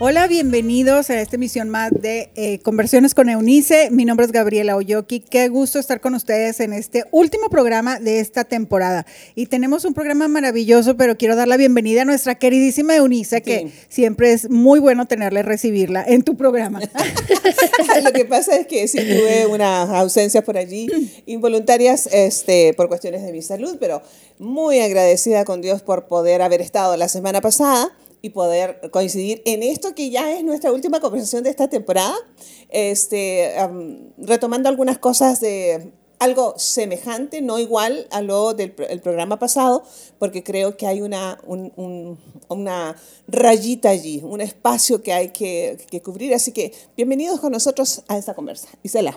Hola, 0.00 0.26
bienvenidos 0.26 1.08
a 1.08 1.20
esta 1.20 1.36
emisión 1.36 1.70
más 1.70 1.92
de 1.92 2.28
eh, 2.34 2.58
Conversiones 2.58 3.14
con 3.14 3.28
Eunice. 3.28 3.90
Mi 3.92 4.04
nombre 4.04 4.26
es 4.26 4.32
Gabriela 4.32 4.74
Oyoki. 4.74 5.20
Qué 5.20 5.46
gusto 5.46 5.78
estar 5.78 6.00
con 6.00 6.14
ustedes 6.14 6.58
en 6.58 6.72
este 6.72 7.04
último 7.12 7.48
programa 7.48 8.00
de 8.00 8.18
esta 8.18 8.42
temporada. 8.42 9.06
Y 9.36 9.46
tenemos 9.46 9.84
un 9.84 9.94
programa 9.94 10.26
maravilloso, 10.26 10.96
pero 10.96 11.16
quiero 11.16 11.36
dar 11.36 11.46
la 11.46 11.56
bienvenida 11.56 12.02
a 12.02 12.04
nuestra 12.04 12.34
queridísima 12.34 12.96
Eunice, 12.96 13.40
que 13.40 13.70
siempre 13.88 14.32
es 14.32 14.50
muy 14.50 14.80
bueno 14.80 15.06
tenerle, 15.06 15.44
recibirla 15.44 16.04
en 16.04 16.24
tu 16.24 16.36
programa. 16.36 16.80
Lo 18.02 18.12
que 18.12 18.24
pasa 18.24 18.56
es 18.56 18.66
que 18.66 18.88
sí 18.88 18.98
tuve 18.98 19.46
unas 19.46 19.88
ausencias 19.90 20.42
por 20.42 20.58
allí 20.58 20.88
involuntarias 21.26 22.08
este, 22.12 22.74
por 22.74 22.88
cuestiones 22.88 23.22
de 23.22 23.30
mi 23.30 23.42
salud, 23.42 23.76
pero 23.78 24.02
muy 24.40 24.80
agradecida 24.80 25.44
con 25.44 25.60
Dios 25.62 25.82
por 25.82 26.08
poder 26.08 26.42
haber 26.42 26.60
estado 26.60 26.96
la 26.96 27.08
semana 27.08 27.40
pasada 27.40 27.92
y 28.24 28.30
poder 28.30 28.80
coincidir 28.90 29.42
en 29.44 29.62
esto 29.62 29.94
que 29.94 30.08
ya 30.08 30.32
es 30.32 30.42
nuestra 30.42 30.72
última 30.72 30.98
conversación 30.98 31.44
de 31.44 31.50
esta 31.50 31.68
temporada, 31.68 32.14
este, 32.70 33.54
retomando 34.16 34.70
algunas 34.70 34.96
cosas 34.96 35.40
de 35.42 35.92
algo 36.20 36.54
semejante, 36.56 37.42
no 37.42 37.58
igual 37.58 38.08
a 38.10 38.22
lo 38.22 38.54
del 38.54 38.72
programa 38.72 39.38
pasado, 39.38 39.82
porque 40.18 40.42
creo 40.42 40.78
que 40.78 40.86
hay 40.86 41.02
una, 41.02 41.38
una 41.46 42.96
rayita 43.28 43.90
allí, 43.90 44.22
un 44.24 44.40
espacio 44.40 45.02
que 45.02 45.12
hay 45.12 45.28
que, 45.28 45.76
que, 45.90 46.00
cubrir. 46.00 46.32
Así 46.32 46.50
que 46.52 46.72
bienvenidos 46.96 47.40
con 47.40 47.52
nosotros 47.52 48.04
a 48.08 48.16
esta 48.16 48.32
conversa. 48.32 48.68
Isela. 48.82 49.14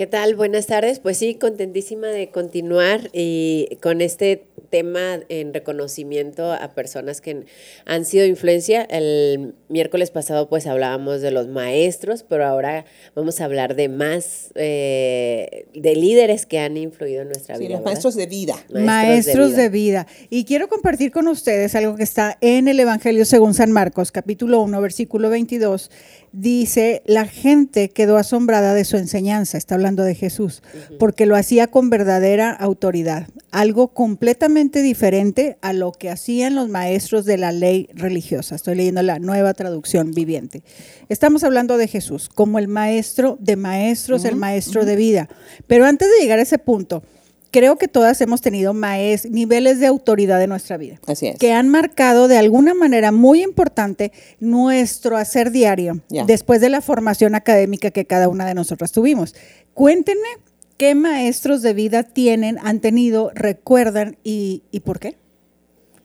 ¿Qué 0.00 0.06
tal? 0.06 0.34
Buenas 0.34 0.66
tardes. 0.66 0.98
Pues 0.98 1.18
sí, 1.18 1.34
contentísima 1.34 2.06
de 2.06 2.30
continuar 2.30 3.10
y 3.12 3.76
con 3.82 4.00
este 4.00 4.46
tema 4.70 5.20
en 5.28 5.52
reconocimiento 5.52 6.54
a 6.54 6.72
personas 6.74 7.20
que 7.20 7.44
han 7.84 8.06
sido 8.06 8.24
influencia. 8.24 8.80
El 8.80 9.56
miércoles 9.68 10.10
pasado 10.10 10.48
pues 10.48 10.66
hablábamos 10.66 11.20
de 11.20 11.32
los 11.32 11.48
maestros, 11.48 12.22
pero 12.22 12.46
ahora 12.46 12.86
vamos 13.14 13.42
a 13.42 13.44
hablar 13.44 13.76
de 13.76 13.90
más, 13.90 14.52
eh, 14.54 15.66
de 15.74 15.94
líderes 15.94 16.46
que 16.46 16.60
han 16.60 16.78
influido 16.78 17.20
en 17.20 17.28
nuestra 17.28 17.58
vida. 17.58 17.68
Sí, 17.68 17.74
los 17.74 17.82
maestros 17.82 18.14
de 18.14 18.26
vida. 18.26 18.54
Maestros, 18.72 19.54
de, 19.54 19.68
vida. 19.68 20.06
Y 20.30 20.46
quiero 20.46 20.68
compartir 20.68 21.10
con 21.10 21.28
ustedes 21.28 21.74
algo 21.74 21.96
que 21.96 22.04
está 22.04 22.38
en 22.40 22.68
el 22.68 22.80
Evangelio 22.80 23.26
según 23.26 23.52
San 23.52 23.70
Marcos, 23.70 24.12
capítulo 24.12 24.62
1, 24.62 24.80
versículo 24.80 25.28
22 25.28 25.90
dice, 26.32 27.02
la 27.06 27.26
gente 27.26 27.90
quedó 27.90 28.16
asombrada 28.16 28.74
de 28.74 28.84
su 28.84 28.96
enseñanza, 28.96 29.58
está 29.58 29.74
hablando 29.74 29.89
de 29.96 30.14
Jesús, 30.14 30.62
porque 30.98 31.26
lo 31.26 31.36
hacía 31.36 31.66
con 31.66 31.90
verdadera 31.90 32.50
autoridad, 32.52 33.28
algo 33.50 33.88
completamente 33.88 34.82
diferente 34.82 35.58
a 35.60 35.72
lo 35.72 35.92
que 35.92 36.10
hacían 36.10 36.54
los 36.54 36.68
maestros 36.68 37.24
de 37.24 37.36
la 37.36 37.52
ley 37.52 37.88
religiosa. 37.94 38.54
Estoy 38.54 38.76
leyendo 38.76 39.02
la 39.02 39.18
nueva 39.18 39.54
traducción 39.54 40.12
viviente. 40.12 40.62
Estamos 41.08 41.44
hablando 41.44 41.76
de 41.76 41.88
Jesús 41.88 42.28
como 42.28 42.58
el 42.58 42.68
maestro 42.68 43.36
de 43.40 43.56
maestros, 43.56 44.24
el 44.24 44.36
maestro 44.36 44.84
de 44.84 44.96
vida. 44.96 45.28
Pero 45.66 45.84
antes 45.84 46.08
de 46.08 46.22
llegar 46.22 46.38
a 46.38 46.42
ese 46.42 46.58
punto, 46.58 47.02
creo 47.50 47.76
que 47.76 47.88
todas 47.88 48.20
hemos 48.20 48.40
tenido 48.40 48.74
maes, 48.74 49.30
niveles 49.30 49.80
de 49.80 49.86
autoridad 49.86 50.42
en 50.42 50.50
nuestra 50.50 50.76
vida. 50.76 51.00
Así 51.06 51.28
es. 51.28 51.38
Que 51.38 51.52
han 51.52 51.68
marcado 51.68 52.28
de 52.28 52.38
alguna 52.38 52.74
manera 52.74 53.12
muy 53.12 53.42
importante 53.42 54.12
nuestro 54.38 55.16
hacer 55.16 55.50
diario 55.50 56.00
después 56.26 56.60
de 56.60 56.70
la 56.70 56.80
formación 56.80 57.34
académica 57.34 57.90
que 57.90 58.04
cada 58.04 58.28
una 58.28 58.46
de 58.46 58.54
nosotras 58.54 58.92
tuvimos. 58.92 59.34
Cuéntenme 59.74 60.28
qué 60.76 60.94
maestros 60.94 61.62
de 61.62 61.74
vida 61.74 62.02
tienen, 62.02 62.58
han 62.62 62.80
tenido, 62.80 63.30
recuerdan 63.34 64.16
y, 64.24 64.62
y 64.70 64.80
por 64.80 64.98
qué. 64.98 65.16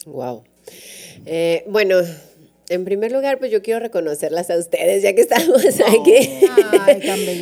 Wow. 0.06 0.44
Eh, 1.26 1.64
bueno, 1.68 1.98
en 2.70 2.86
primer 2.86 3.12
lugar, 3.12 3.38
pues 3.38 3.52
yo 3.52 3.62
quiero 3.62 3.80
reconocerlas 3.80 4.50
a 4.50 4.58
ustedes, 4.58 5.04
ya 5.04 5.14
que 5.14 5.22
estamos 5.22 5.64
aquí. 5.66 6.30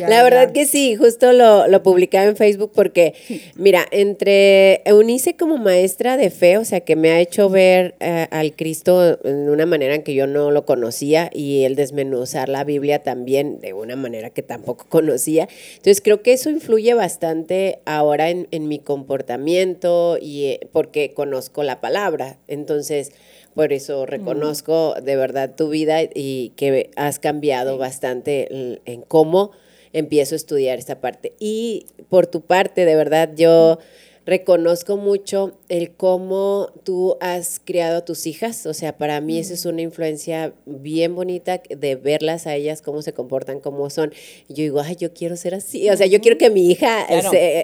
la 0.08 0.22
verdad 0.22 0.52
que 0.52 0.66
sí, 0.66 0.96
justo 0.96 1.32
lo, 1.32 1.66
lo 1.66 1.82
publicaba 1.82 2.26
en 2.26 2.36
Facebook 2.36 2.72
porque, 2.74 3.14
mira, 3.56 3.86
entre 3.90 4.82
Eunice 4.84 5.36
como 5.36 5.56
maestra 5.56 6.16
de 6.16 6.30
fe, 6.30 6.58
o 6.58 6.64
sea, 6.64 6.80
que 6.80 6.96
me 6.96 7.10
ha 7.10 7.20
hecho 7.20 7.48
ver 7.48 7.94
eh, 8.00 8.26
al 8.30 8.54
Cristo 8.54 9.16
de 9.16 9.50
una 9.50 9.66
manera 9.66 9.94
en 9.94 10.02
que 10.02 10.14
yo 10.14 10.26
no 10.26 10.50
lo 10.50 10.66
conocía 10.66 11.30
y 11.32 11.64
el 11.64 11.74
desmenuzar 11.74 12.48
la 12.48 12.64
Biblia 12.64 13.02
también 13.02 13.60
de 13.60 13.72
una 13.72 13.96
manera 13.96 14.30
que 14.30 14.42
tampoco 14.42 14.86
conocía. 14.88 15.48
Entonces, 15.76 16.00
creo 16.02 16.22
que 16.22 16.32
eso 16.32 16.50
influye 16.50 16.92
bastante 16.94 17.80
ahora 17.86 18.30
en, 18.30 18.48
en 18.50 18.68
mi 18.68 18.78
comportamiento 18.78 20.18
y 20.20 20.44
eh, 20.44 20.68
porque 20.72 21.12
conozco 21.14 21.62
la 21.62 21.80
palabra. 21.80 22.38
Entonces, 22.46 23.12
por 23.54 23.72
eso 23.72 24.06
reconozco 24.06 24.94
de 25.02 25.16
verdad 25.16 25.54
tu 25.56 25.68
vida 25.68 26.00
y 26.02 26.52
que 26.56 26.90
has 26.96 27.18
cambiado 27.18 27.78
bastante 27.78 28.80
en 28.84 29.02
cómo 29.02 29.52
empiezo 29.92 30.34
a 30.34 30.36
estudiar 30.36 30.78
esta 30.78 31.00
parte. 31.00 31.32
Y 31.38 31.86
por 32.08 32.26
tu 32.26 32.42
parte, 32.42 32.84
de 32.84 32.96
verdad, 32.96 33.30
yo 33.36 33.78
reconozco 34.26 34.96
mucho 34.96 35.58
el 35.68 35.92
cómo 35.92 36.70
tú 36.82 37.16
has 37.20 37.60
criado 37.62 37.98
a 37.98 38.04
tus 38.04 38.26
hijas. 38.26 38.66
O 38.66 38.74
sea, 38.74 38.96
para 38.96 39.20
mí 39.20 39.38
eso 39.38 39.54
es 39.54 39.66
una 39.66 39.82
influencia 39.82 40.54
bien 40.66 41.14
bonita 41.14 41.62
de 41.68 41.96
verlas 41.96 42.46
a 42.46 42.54
ellas, 42.54 42.82
cómo 42.82 43.02
se 43.02 43.12
comportan, 43.12 43.60
cómo 43.60 43.90
son. 43.90 44.12
yo 44.48 44.56
digo, 44.56 44.80
ay, 44.80 44.96
yo 44.96 45.12
quiero 45.12 45.36
ser 45.36 45.54
así. 45.54 45.88
O 45.90 45.96
sea, 45.96 46.06
yo 46.06 46.20
quiero 46.20 46.38
que 46.38 46.50
mi 46.50 46.70
hija, 46.70 47.06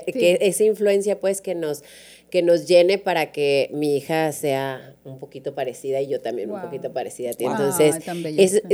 que 0.06 0.38
esa 0.40 0.64
influencia, 0.64 1.18
pues, 1.18 1.40
que 1.40 1.54
nos 1.54 1.82
que 2.30 2.42
nos 2.42 2.66
llene 2.66 2.98
para 2.98 3.32
que 3.32 3.70
mi 3.72 3.96
hija 3.96 4.32
sea 4.32 4.94
un 5.04 5.18
poquito 5.18 5.54
parecida 5.54 6.00
y 6.00 6.08
yo 6.08 6.20
también 6.20 6.50
un 6.50 6.60
poquito 6.60 6.92
parecida 6.92 7.30
a 7.30 7.32
ti. 7.34 7.44
Entonces, 7.44 7.96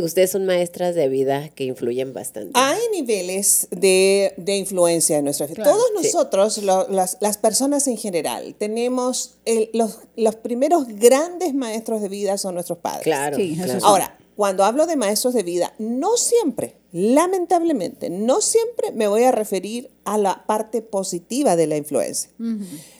ustedes 0.03 0.31
son 0.31 0.47
maestras 0.47 0.95
de 0.95 1.09
vida 1.09 1.49
que 1.51 1.65
influyen 1.65 2.13
bastante. 2.13 2.53
Hay 2.55 2.81
niveles 2.93 3.69
de, 3.71 4.35
influencia 4.47 5.19
en 5.19 5.25
nuestra 5.25 5.47
vida. 5.47 5.65
Todos 5.65 5.91
nosotros, 5.95 6.59
las, 6.63 7.39
personas 7.39 7.87
en 7.89 7.97
general, 7.97 8.55
tenemos 8.59 9.37
los, 9.73 10.01
los 10.17 10.37
primeros 10.37 10.87
grandes 10.89 11.55
maestros 11.55 12.03
de 12.03 12.09
vida 12.09 12.39
son 12.39 12.55
nuestros 12.55 12.79
padres. 12.79 13.05
Claro. 13.05 13.37
claro. 13.37 13.79
Ahora, 13.85 14.19
cuando 14.37 14.65
hablo 14.65 14.87
de 14.87 14.97
maestros 14.97 15.33
de 15.33 15.43
vida, 15.43 15.73
no 15.79 16.17
siempre, 16.19 16.77
lamentablemente, 16.97 18.09
no 18.09 18.41
siempre 18.41 18.91
me 18.93 19.07
voy 19.07 19.25
a 19.25 19.31
referir 19.31 19.91
a 20.05 20.17
la 20.17 20.47
parte 20.47 20.81
positiva 20.81 21.55
de 21.55 21.67
la 21.67 21.77
influencia. 21.77 22.31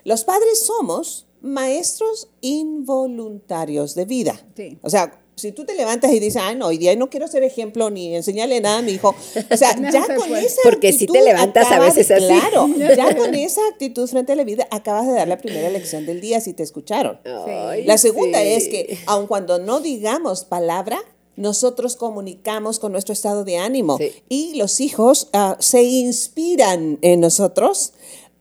Los 0.05 0.25
padres 0.25 0.67
somos 0.67 1.27
maestros 1.41 2.29
involuntarios 2.43 3.95
de 3.95 4.05
vida. 4.05 4.39
O 4.83 4.91
sea, 4.91 5.19
si 5.35 5.53
tú 5.53 5.65
te 5.65 5.75
levantas 5.75 6.13
y 6.13 6.21
dices, 6.21 6.43
ah, 6.43 6.55
no, 6.55 6.67
hoy 6.67 6.77
día 6.77 6.95
no 6.95 7.09
quiero 7.09 7.27
ser 7.27 7.43
ejemplo 7.43 7.89
ni 7.89 8.15
enseñarle 8.15 8.61
nada 8.61 8.79
a 8.79 8.83
mi 8.83 8.93
hijo. 8.93 9.15
O 9.51 9.57
sea, 9.57 9.75
ya 9.93 10.07
con 10.15 10.37
esa 10.37 10.61
Porque 10.63 10.93
si 10.93 11.07
te 11.07 11.23
levantas 11.23 11.73
a 11.73 11.81
veces 11.81 12.11
así. 12.11 12.27
Claro, 12.27 12.69
ya 12.97 13.17
con 13.17 13.35
esa 13.35 13.63
actitud 13.73 14.07
frente 14.09 14.33
a 14.33 14.37
la 14.37 14.45
vida, 14.45 14.69
acabas 14.71 15.07
de 15.07 15.15
dar 15.15 15.29
la 15.29 15.39
primera 15.39 15.71
lección 15.71 16.05
del 16.05 16.21
día 16.21 16.43
si 16.43 16.53
te 16.53 16.63
escucharon. 16.63 17.19
la 17.25 17.97
segunda 17.97 18.43
es 18.43 18.69
que, 18.69 18.99
aun 19.07 19.27
cuando 19.27 19.59
no 19.59 19.81
digamos 19.81 20.45
palabra, 20.45 21.03
nosotros 21.37 21.97
comunicamos 21.97 22.79
con 22.79 22.93
nuestro 22.93 23.13
estado 23.13 23.45
de 23.45 23.59
ánimo. 23.59 23.99
Y 24.29 24.55
los 24.57 24.81
hijos 24.81 25.29
ah, 25.33 25.57
se 25.61 25.83
inspiran 25.83 26.99
en 27.03 27.21
nosotros. 27.21 27.93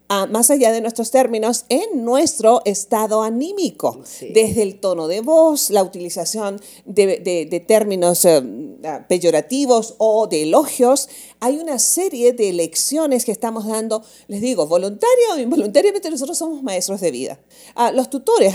Ah, 0.07 0.27
más 0.27 0.51
allá 0.51 0.71
de 0.71 0.81
nuestros 0.81 1.09
términos, 1.09 1.65
en 1.69 2.05
nuestro 2.05 2.61
estado 2.65 3.23
anímico, 3.23 4.01
desde 4.33 4.61
el 4.61 4.79
tono 4.79 5.07
de 5.07 5.21
voz, 5.21 5.71
la 5.71 5.81
utilización 5.81 6.61
de, 6.85 7.65
términos 7.67 8.23
eh, 8.25 8.39
peyorativos 9.07 9.95
o 9.97 10.27
de 10.27 10.43
elogios, 10.43 11.09
hay 11.39 11.57
una 11.57 11.79
serie 11.79 12.33
de 12.33 12.53
lecciones 12.53 13.25
que 13.25 13.31
estamos 13.31 13.67
dando, 13.67 14.03
les 14.27 14.41
digo, 14.41 14.67
voluntario 14.67 15.33
o 15.33 15.37
involuntariamente 15.37 16.09
nosotros 16.09 16.37
somos 16.37 16.63
maestros 16.63 17.01
de 17.01 17.11
vida. 17.11 17.39
Ah, 17.75 17.91
los 17.91 18.09
tutores, 18.09 18.53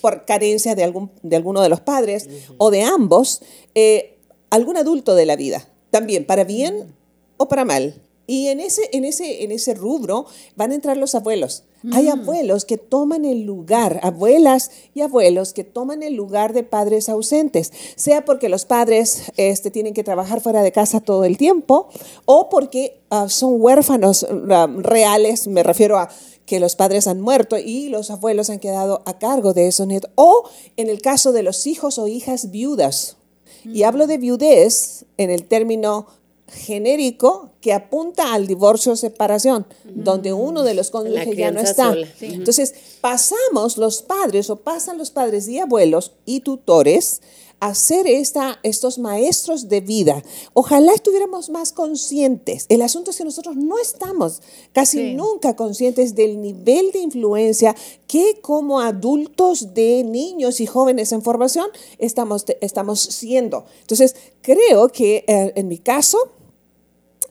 por 0.00 0.24
carencia 0.24 0.74
de, 0.74 0.84
algún, 0.84 1.10
de 1.22 1.36
alguno 1.36 1.62
de 1.62 1.68
los 1.68 1.80
padres 1.80 2.28
o 2.58 2.70
de 2.70 2.82
ambos, 2.82 3.42
eh, 3.74 4.18
algún 4.50 4.76
adulto 4.76 5.14
de 5.14 5.26
la 5.26 5.36
vida, 5.36 5.68
también 5.90 6.26
para 6.26 6.44
bien 6.44 6.94
o 7.36 7.48
para 7.48 7.64
mal. 7.64 8.02
Y 8.26 8.48
en 8.48 8.60
ese, 8.60 8.88
en 8.92 9.04
ese, 9.04 9.42
en 9.44 9.52
ese 9.52 9.74
rubro 9.74 10.26
van 10.56 10.72
a 10.72 10.74
entrar 10.74 10.96
los 10.96 11.14
abuelos. 11.14 11.64
Hay 11.92 12.06
mm. 12.06 12.20
abuelos 12.20 12.64
que 12.64 12.78
toman 12.78 13.24
el 13.24 13.42
lugar, 13.42 14.00
abuelas 14.02 14.70
y 14.94 15.00
abuelos 15.00 15.52
que 15.52 15.64
toman 15.64 16.02
el 16.02 16.14
lugar 16.14 16.52
de 16.52 16.62
padres 16.62 17.08
ausentes, 17.08 17.72
sea 17.96 18.24
porque 18.24 18.48
los 18.48 18.64
padres 18.64 19.32
este, 19.36 19.70
tienen 19.70 19.94
que 19.94 20.04
trabajar 20.04 20.40
fuera 20.40 20.62
de 20.62 20.72
casa 20.72 21.00
todo 21.00 21.24
el 21.24 21.36
tiempo 21.36 21.88
o 22.24 22.48
porque 22.48 23.00
ah, 23.10 23.28
son 23.28 23.60
huérfanos 23.60 24.26
ah, 24.50 24.68
reales, 24.78 25.48
me 25.48 25.62
refiero 25.62 25.98
a 25.98 26.08
que 26.46 26.60
los 26.60 26.76
padres 26.76 27.06
han 27.06 27.20
muerto 27.20 27.56
y 27.58 27.88
los 27.88 28.10
abuelos 28.10 28.50
han 28.50 28.58
quedado 28.58 29.02
a 29.06 29.18
cargo 29.18 29.54
de 29.54 29.68
esos 29.68 29.86
nietos, 29.86 30.10
o 30.16 30.48
en 30.76 30.88
el 30.88 31.00
caso 31.00 31.32
de 31.32 31.42
los 31.42 31.66
hijos 31.66 31.98
o 31.98 32.08
hijas 32.08 32.50
viudas 32.50 33.16
Y 33.64 33.84
hablo 33.84 34.06
de 34.06 34.18
viudez 34.18 35.04
en 35.18 35.30
el 35.30 35.44
término 35.44 36.06
genérico 36.48 37.51
que 37.62 37.72
apunta 37.72 38.34
al 38.34 38.46
divorcio 38.46 38.92
o 38.92 38.96
separación, 38.96 39.64
donde 39.84 40.32
uno 40.32 40.64
de 40.64 40.74
los 40.74 40.90
cónyuges 40.90 41.36
ya 41.36 41.52
no 41.52 41.60
está. 41.60 41.94
Entonces, 42.20 42.74
pasamos 43.00 43.78
los 43.78 44.02
padres 44.02 44.50
o 44.50 44.56
pasan 44.56 44.98
los 44.98 45.12
padres 45.12 45.48
y 45.48 45.60
abuelos 45.60 46.12
y 46.26 46.40
tutores 46.40 47.22
a 47.60 47.76
ser 47.76 48.08
esta, 48.08 48.58
estos 48.64 48.98
maestros 48.98 49.68
de 49.68 49.80
vida. 49.80 50.24
Ojalá 50.52 50.92
estuviéramos 50.92 51.48
más 51.48 51.72
conscientes. 51.72 52.66
El 52.68 52.82
asunto 52.82 53.12
es 53.12 53.18
que 53.18 53.24
nosotros 53.24 53.54
no 53.54 53.78
estamos 53.78 54.42
casi 54.72 55.14
nunca 55.14 55.54
conscientes 55.54 56.16
del 56.16 56.40
nivel 56.40 56.90
de 56.90 56.98
influencia 56.98 57.76
que 58.08 58.40
como 58.42 58.80
adultos 58.80 59.74
de 59.74 60.02
niños 60.02 60.60
y 60.60 60.66
jóvenes 60.66 61.12
en 61.12 61.22
formación 61.22 61.68
estamos, 61.98 62.44
estamos 62.60 62.98
siendo. 62.98 63.64
Entonces, 63.82 64.16
creo 64.40 64.88
que 64.88 65.24
eh, 65.28 65.52
en 65.54 65.68
mi 65.68 65.78
caso, 65.78 66.18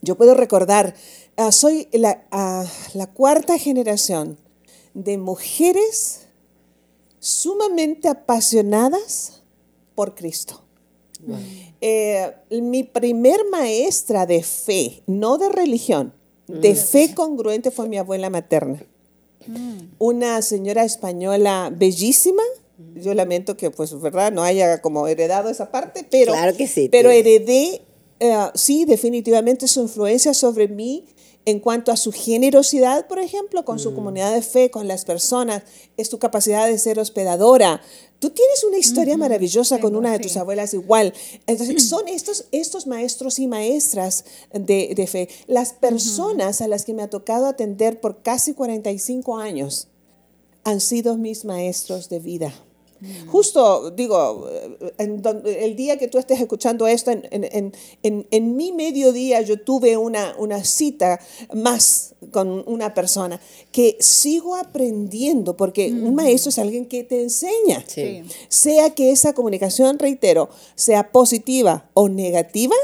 yo 0.01 0.15
puedo 0.15 0.33
recordar, 0.33 0.95
ah, 1.38 1.51
soy 1.51 1.88
ah, 2.31 2.65
la, 2.94 3.07
cuarta 3.07 3.57
generación 3.57 4.38
de 4.94 5.18
mujeres 5.18 6.27
sumamente 7.19 8.07
apasionadas 8.07 9.44
por 9.95 10.15
Cristo. 10.15 10.62
Eh, 11.81 12.33
mi 12.50 12.83
primer 12.83 13.42
maestra 13.51 14.25
de 14.25 14.42
fe, 14.42 15.03
no 15.06 15.38
de 15.38 15.50
religión, 15.50 16.13
de 16.48 16.74
mm. 16.74 16.77
fe 16.77 17.13
congruente 17.13 17.69
fue 17.69 17.88
mi 17.88 17.98
abuela 17.98 18.30
materna. 18.30 18.83
Mm. 19.45 19.80
Una 20.00 20.42
señora 20.42 20.83
española 20.83 21.71
bellísima. 21.74 22.44
Yo 22.95 23.13
lamento 23.13 23.56
que, 23.56 23.69
pues, 23.69 24.00
verdad, 24.01 24.31
no 24.31 24.42
haya 24.42 24.81
como 24.81 25.07
heredado 25.07 25.50
esa 25.50 25.71
parte, 25.71 26.06
pero, 26.09 26.33
claro 26.33 26.57
que 26.57 26.68
sí, 26.68 26.89
pero 26.89 27.12
heredé 27.12 27.81
eh, 28.21 28.51
sí, 28.53 28.85
definitivamente 28.85 29.68
su 29.68 29.81
influencia 29.81 30.35
sobre 30.35 30.68
mí 30.68 31.06
en 31.45 31.59
cuanto 31.59 31.91
a 31.91 31.97
su 31.97 32.12
generosidad, 32.12 33.07
por 33.07 33.18
ejemplo, 33.18 33.65
con 33.65 33.79
su 33.79 33.91
mm. 33.91 33.95
comunidad 33.95 34.31
de 34.31 34.44
fe, 34.44 34.69
con 34.69 34.88
las 34.88 35.06
personas, 35.06 35.63
es 35.97 36.09
tu 36.09 36.19
capacidad 36.19 36.68
de 36.68 36.77
ser 36.77 37.00
hospedadora. 37.00 37.81
Tú 38.19 38.29
tienes 38.29 38.63
una 38.63 38.77
historia 38.77 39.18
maravillosa 39.18 39.79
con 39.79 39.95
una 39.95 40.12
de 40.12 40.19
tus 40.19 40.38
abuelas 40.38 40.75
igual. 40.75 41.15
Entonces, 41.47 41.83
son 41.89 42.07
estos, 42.07 42.45
estos 42.51 42.85
maestros 42.85 43.39
y 43.39 43.47
maestras 43.47 44.24
de, 44.53 44.94
de 44.95 45.07
fe. 45.07 45.27
Las 45.47 45.74
personas 45.74 46.62
a 46.62 46.67
las 46.67 46.85
que 46.85 46.94
me 46.94 47.01
ha 47.01 47.09
tocado 47.09 47.47
atender 47.47 48.00
por 48.00 48.21
casi 48.21 48.53
45 48.53 49.38
años 49.38 49.88
han 50.63 50.79
sido 50.79 51.17
mis 51.17 51.44
maestros 51.44 52.07
de 52.09 52.19
vida. 52.19 52.53
Justo, 53.27 53.92
digo, 53.92 54.48
el 54.98 55.75
día 55.75 55.98
que 55.98 56.07
tú 56.07 56.19
estés 56.19 56.39
escuchando 56.39 56.86
esto, 56.86 57.09
en, 57.12 57.27
en, 57.31 57.74
en, 58.03 58.27
en, 58.30 58.56
mi 58.56 58.71
mediodía 58.71 59.42
yo 59.42 59.59
tuve 59.59 59.98
una, 59.98 60.36
una 60.38 60.63
cita 60.63 61.19
más 61.53 62.13
con 62.31 62.63
una 62.68 62.94
persona 62.94 63.42
que 63.71 63.98
sigo 64.00 64.56
aprendiendo, 64.56 65.57
porque 65.57 65.92
un 65.92 66.13
maestro 66.13 66.50
es 66.50 66.59
alguien 66.59 66.86
que 66.86 67.03
te 67.03 67.21
enseña. 67.21 67.83
Sea 68.50 68.92
que 68.92 69.12
esa 69.12 69.33
comunicación, 69.33 69.98
reitero, 69.98 70.50
sea 70.75 71.12
positiva 71.12 71.89
o 71.94 72.07
negativa, 72.07 72.75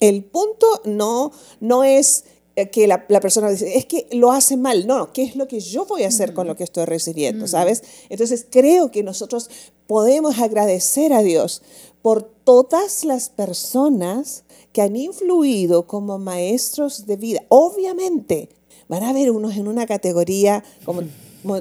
el 0.00 0.24
punto 0.24 0.66
no, 0.84 1.32
no 1.60 1.84
es 1.84 2.24
que 2.54 2.86
la, 2.86 3.06
persona 3.20 3.50
dice, 3.50 3.76
es 3.76 3.86
que 3.86 4.06
lo 4.12 4.30
hace 4.30 4.56
mal. 4.56 4.86
No, 4.86 5.12
¿qué 5.12 5.24
es 5.24 5.36
lo 5.36 5.48
que 5.48 5.60
yo 5.60 5.86
voy 5.86 6.04
a 6.04 6.08
hacer 6.08 6.34
con 6.34 6.46
lo 6.46 6.56
que 6.56 6.64
estoy 6.64 6.84
recibiendo? 6.84 7.48
¿Sabes? 7.48 7.82
Entonces 8.08 8.46
creo 8.48 8.90
que 8.90 9.02
nosotros 9.02 9.50
podemos 9.86 10.38
agradecer 10.38 11.12
a 11.12 11.22
Dios 11.22 11.62
por 12.00 12.22
todas 12.22 13.04
las 13.04 13.28
personas 13.28 14.44
que 14.72 14.82
han 14.82 14.94
influido 14.94 15.86
como 15.86 16.18
maestros 16.18 17.06
de 17.06 17.16
vida. 17.16 17.40
Obviamente, 17.48 18.50
van 18.88 19.02
a 19.02 19.10
haber 19.10 19.30
unos 19.30 19.56
en 19.56 19.66
una 19.66 19.86
categoría 19.86 20.62
como 20.84 21.02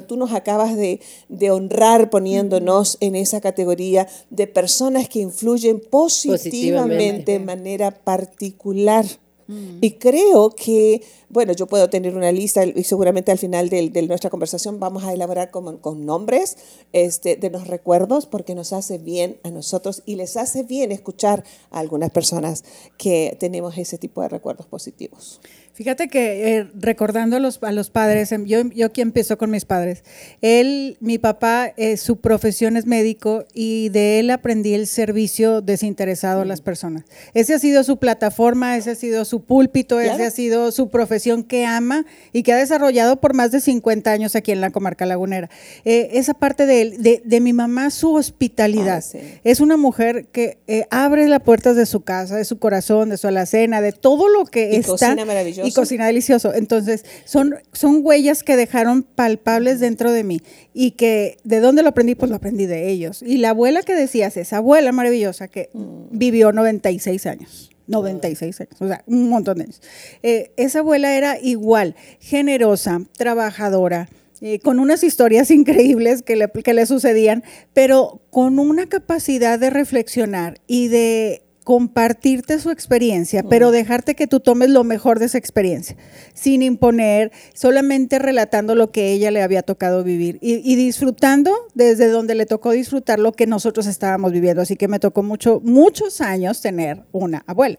tú 0.07 0.15
nos 0.15 0.31
acabas 0.31 0.75
de, 0.77 1.01
de, 1.27 1.51
honrar 1.51 2.09
poniéndonos 2.09 2.97
en 3.01 3.15
esa 3.15 3.41
categoría 3.41 4.07
de 4.29 4.47
personas 4.47 5.09
que 5.09 5.19
influyen 5.19 5.81
positivamente, 5.81 6.49
positivamente. 6.49 7.31
de 7.33 7.39
manera 7.39 7.91
particular 7.91 9.05
Mm. 9.53 9.77
Y 9.81 9.91
creo 9.91 10.50
que, 10.51 11.03
bueno, 11.29 11.53
yo 11.53 11.67
puedo 11.67 11.89
tener 11.89 12.15
una 12.15 12.31
lista 12.31 12.65
y 12.65 12.83
seguramente 12.83 13.31
al 13.31 13.38
final 13.38 13.69
de, 13.69 13.89
de 13.89 14.01
nuestra 14.03 14.29
conversación 14.29 14.79
vamos 14.79 15.03
a 15.03 15.13
elaborar 15.13 15.51
con, 15.51 15.77
con 15.77 16.05
nombres 16.05 16.57
este, 16.91 17.35
de 17.35 17.50
los 17.50 17.67
recuerdos 17.67 18.25
porque 18.25 18.55
nos 18.55 18.73
hace 18.73 18.97
bien 18.97 19.38
a 19.44 19.51
nosotros 19.51 20.01
y 20.05 20.15
les 20.15 20.38
hace 20.38 20.63
bien 20.63 20.91
escuchar 20.91 21.44
a 21.71 21.79
algunas 21.79 22.11
personas 22.11 22.63
que 22.97 23.38
tenemos 23.39 23.77
ese 23.77 23.97
tipo 23.97 24.21
de 24.21 24.29
recuerdos 24.29 24.65
positivos. 24.65 25.39
Fíjate 25.73 26.07
que 26.07 26.57
eh, 26.57 26.67
recordando 26.75 27.37
a 27.37 27.39
los, 27.39 27.57
a 27.63 27.71
los 27.71 27.89
padres, 27.89 28.31
em, 28.31 28.45
yo, 28.45 28.61
yo 28.75 28.85
aquí 28.85 29.01
empiezo 29.01 29.39
con 29.39 29.49
mis 29.49 29.65
padres. 29.65 30.03
Él, 30.41 30.97
mi 30.99 31.17
papá, 31.17 31.73
eh, 31.77 31.97
su 31.97 32.17
profesión 32.17 32.77
es 32.77 32.85
médico 32.85 33.45
y 33.55 33.89
de 33.89 34.19
él 34.19 34.29
aprendí 34.29 34.75
el 34.75 34.85
servicio 34.85 35.61
desinteresado 35.61 36.41
a 36.41 36.45
las 36.45 36.61
mm. 36.61 36.63
personas. 36.63 37.05
Ese 37.33 37.55
ha 37.55 37.59
sido 37.59 37.83
su 37.83 37.97
plataforma, 37.97 38.77
ese 38.77 38.91
ha 38.91 38.95
sido 38.95 39.25
su 39.25 39.45
púlpito, 39.45 39.99
ese 39.99 40.23
ha 40.23 40.29
sido 40.29 40.71
su 40.71 40.89
profesión 40.89 41.43
que 41.43 41.65
ama 41.65 42.05
y 42.33 42.43
que 42.43 42.53
ha 42.53 42.57
desarrollado 42.57 43.19
por 43.19 43.33
más 43.33 43.51
de 43.51 43.59
50 43.59 44.11
años 44.11 44.35
aquí 44.35 44.51
en 44.51 44.61
la 44.61 44.69
comarca 44.69 45.07
lagunera. 45.07 45.49
Eh, 45.85 46.09
esa 46.13 46.35
parte 46.35 46.67
de, 46.67 46.81
él, 46.81 47.01
de, 47.01 47.23
de, 47.25 47.41
mi 47.41 47.51
mamá, 47.51 47.89
su 47.89 48.13
hospitalidad. 48.13 49.03
Ah, 49.15 49.17
es 49.43 49.59
una 49.59 49.77
mujer 49.77 50.27
que 50.27 50.59
abre 50.91 51.27
las 51.27 51.41
puertas 51.41 51.75
de 51.75 51.87
su 51.87 52.01
casa, 52.01 52.35
de 52.35 52.45
su 52.45 52.59
corazón, 52.59 53.09
de 53.09 53.17
su 53.17 53.27
alacena, 53.27 53.81
de 53.81 53.91
todo 53.91 54.29
lo 54.29 54.45
que 54.45 54.73
y 54.73 54.75
está. 54.75 54.91
Cocina 54.91 55.25
y 55.63 55.71
cocina 55.71 56.07
delicioso. 56.07 56.54
Entonces, 56.54 57.06
son, 57.25 57.56
son 57.71 58.01
huellas 58.04 58.44
que 58.44 58.56
dejaron 58.56 59.04
palpables 59.04 59.80
dentro 59.80 60.12
de 60.12 60.24
mí 60.24 60.42
y 60.74 60.92
que 60.92 61.38
de 61.44 61.60
dónde 61.60 61.83
lo 61.83 61.89
aprendí, 61.89 62.15
pues 62.15 62.30
lo 62.30 62.38
aprendí 62.38 62.65
de 62.65 62.89
ellos. 62.89 63.21
Y 63.21 63.38
la 63.38 63.50
abuela 63.50 63.81
que 63.83 63.95
decías, 63.95 64.38
esa 64.38 64.57
abuela 64.57 64.92
maravillosa 64.92 65.48
que 65.48 65.69
mm. 65.74 66.06
vivió 66.12 66.51
96 66.51 67.25
años. 67.25 67.69
96 67.88 68.62
años, 68.62 68.75
o 68.80 68.88
sea, 68.88 69.04
un 69.07 69.30
montón 69.30 69.57
de 69.57 69.63
años. 69.65 69.81
Eh, 70.21 70.51
esa 70.56 70.80
abuela 70.80 71.15
era 71.18 71.38
igual, 71.39 71.95
generosa, 72.19 73.01
trabajadora, 73.18 74.07
eh, 74.42 74.60
con 74.60 74.80
unas 74.80 75.04
historias 75.04 75.51
increíbles 75.51 76.21
que 76.21 76.36
le, 76.36 76.50
que 76.50 76.74
le 76.74 76.86
sucedían, 76.86 77.44
pero 77.74 78.21
con 78.30 78.60
una 78.60 78.88
capacidad 78.88 79.60
de 79.60 79.70
reflexionar 79.70 80.60
y 80.67 80.88
de 80.88 81.43
compartirte 81.63 82.60
su 82.60 82.70
experiencia, 82.70 83.43
pero 83.43 83.72
dejarte 83.72 84.15
que 84.15 84.27
tú 84.27 84.39
tomes 84.39 84.70
lo 84.70 84.84
mejor 84.84 85.20
de 85.20 85.25
esa 85.25 85.38
experiencia, 85.38 85.96
sin 86.34 86.62
imponer, 86.62 87.32
solamente 87.53 88.20
relatando 88.20 88.75
lo 88.75 88.91
que 88.91 89.12
ella 89.12 89.32
le 89.32 89.41
había 89.41 89.63
tocado 89.63 90.03
vivir 90.03 90.39
y, 90.41 90.75
disfrutando 90.75 91.53
desde 91.74 92.10
donde 92.10 92.36
le 92.36 92.46
tocó 92.46 92.72
disfrutar 92.72 93.20
lo 93.20 93.32
que 93.32 93.48
nosotros 93.48 93.88
estábamos 93.88 94.32
viviendo. 94.32 94.62
Así 94.62 94.75
que 94.75 94.88
me 94.88 95.00
tocó 95.00 95.24
mucho, 95.24 95.62
muchos 95.63 96.22
años 96.22 96.62
tener 96.62 97.03
una 97.12 97.43
abuela 97.48 97.77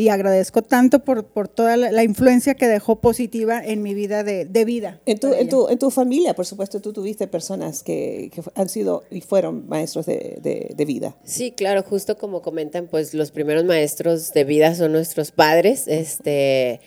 y 0.00 0.08
agradezco 0.08 0.62
tanto 0.62 1.00
por, 1.00 1.26
por 1.26 1.46
toda 1.46 1.76
la, 1.76 2.02
influencia 2.02 2.54
que 2.54 2.66
dejó 2.66 3.02
positiva 3.02 3.62
en 3.62 3.82
mi 3.82 3.92
vida 3.92 4.24
de, 4.24 4.46
de 4.46 4.64
vida. 4.64 4.98
En 5.04 5.18
tu, 5.18 5.34
en 5.34 5.46
tu, 5.50 5.68
en, 5.68 5.78
tu, 5.78 5.90
familia, 5.90 6.32
por 6.32 6.46
supuesto, 6.46 6.80
tú 6.80 6.94
tuviste 6.94 7.26
personas 7.26 7.82
que, 7.82 8.30
que 8.32 8.40
han 8.54 8.70
sido 8.70 9.04
y 9.10 9.20
fueron 9.20 9.68
maestros 9.68 10.06
de, 10.06 10.38
de, 10.40 10.72
de, 10.74 10.84
vida. 10.86 11.18
Sí, 11.22 11.50
claro, 11.50 11.82
justo 11.82 12.16
como 12.16 12.40
comentan, 12.40 12.86
pues 12.86 13.12
los 13.12 13.30
primeros 13.30 13.64
maestros 13.64 14.32
de 14.32 14.44
vida 14.44 14.74
son 14.74 14.92
nuestros 14.92 15.32
padres. 15.32 15.86
Este, 15.86 16.80